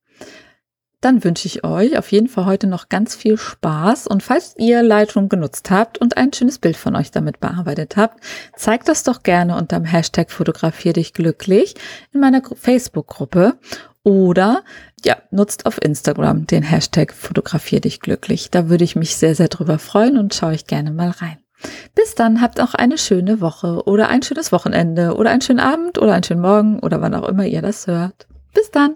Dann 1.03 1.25
wünsche 1.25 1.47
ich 1.47 1.65
euch 1.65 1.97
auf 1.97 2.13
jeden 2.13 2.29
Fall 2.29 2.45
heute 2.45 2.65
noch 2.65 2.87
ganz 2.87 3.13
viel 3.13 3.37
Spaß 3.37 4.07
und 4.07 4.23
falls 4.23 4.55
ihr 4.57 4.81
Lightroom 4.81 5.27
genutzt 5.27 5.69
habt 5.69 5.97
und 5.97 6.15
ein 6.15 6.31
schönes 6.31 6.59
Bild 6.59 6.77
von 6.77 6.95
euch 6.95 7.11
damit 7.11 7.41
bearbeitet 7.41 7.97
habt, 7.97 8.23
zeigt 8.55 8.87
das 8.87 9.03
doch 9.03 9.21
gerne 9.21 9.57
unter 9.57 9.77
dem 9.77 9.83
Hashtag 9.83 10.31
fotografier 10.31 10.93
dich 10.93 11.11
glücklich 11.11 11.75
in 12.13 12.21
meiner 12.21 12.41
Facebook-Gruppe 12.41 13.57
oder 14.03 14.63
ja, 15.03 15.17
nutzt 15.29 15.65
auf 15.65 15.81
Instagram 15.81 16.47
den 16.47 16.63
Hashtag 16.63 17.11
fotografier 17.13 17.81
dich 17.81 17.99
glücklich. 17.99 18.49
Da 18.49 18.69
würde 18.69 18.85
ich 18.85 18.95
mich 18.95 19.17
sehr, 19.17 19.35
sehr 19.35 19.49
drüber 19.49 19.79
freuen 19.79 20.17
und 20.17 20.33
schaue 20.33 20.55
ich 20.55 20.67
gerne 20.67 20.91
mal 20.91 21.09
rein. 21.09 21.42
Bis 21.95 22.15
dann, 22.15 22.41
habt 22.41 22.59
auch 22.59 22.73
eine 22.73 22.97
schöne 22.97 23.41
Woche 23.41 23.83
oder 23.85 24.09
ein 24.09 24.23
schönes 24.23 24.51
Wochenende 24.51 25.15
oder 25.15 25.29
einen 25.29 25.41
schönen 25.41 25.59
Abend 25.59 25.97
oder 25.97 26.13
einen 26.13 26.23
schönen 26.23 26.41
Morgen 26.41 26.79
oder 26.79 27.01
wann 27.01 27.13
auch 27.15 27.27
immer 27.27 27.45
ihr 27.45 27.61
das 27.61 27.87
hört. 27.87 28.27
Bis 28.53 28.71
dann. 28.71 28.95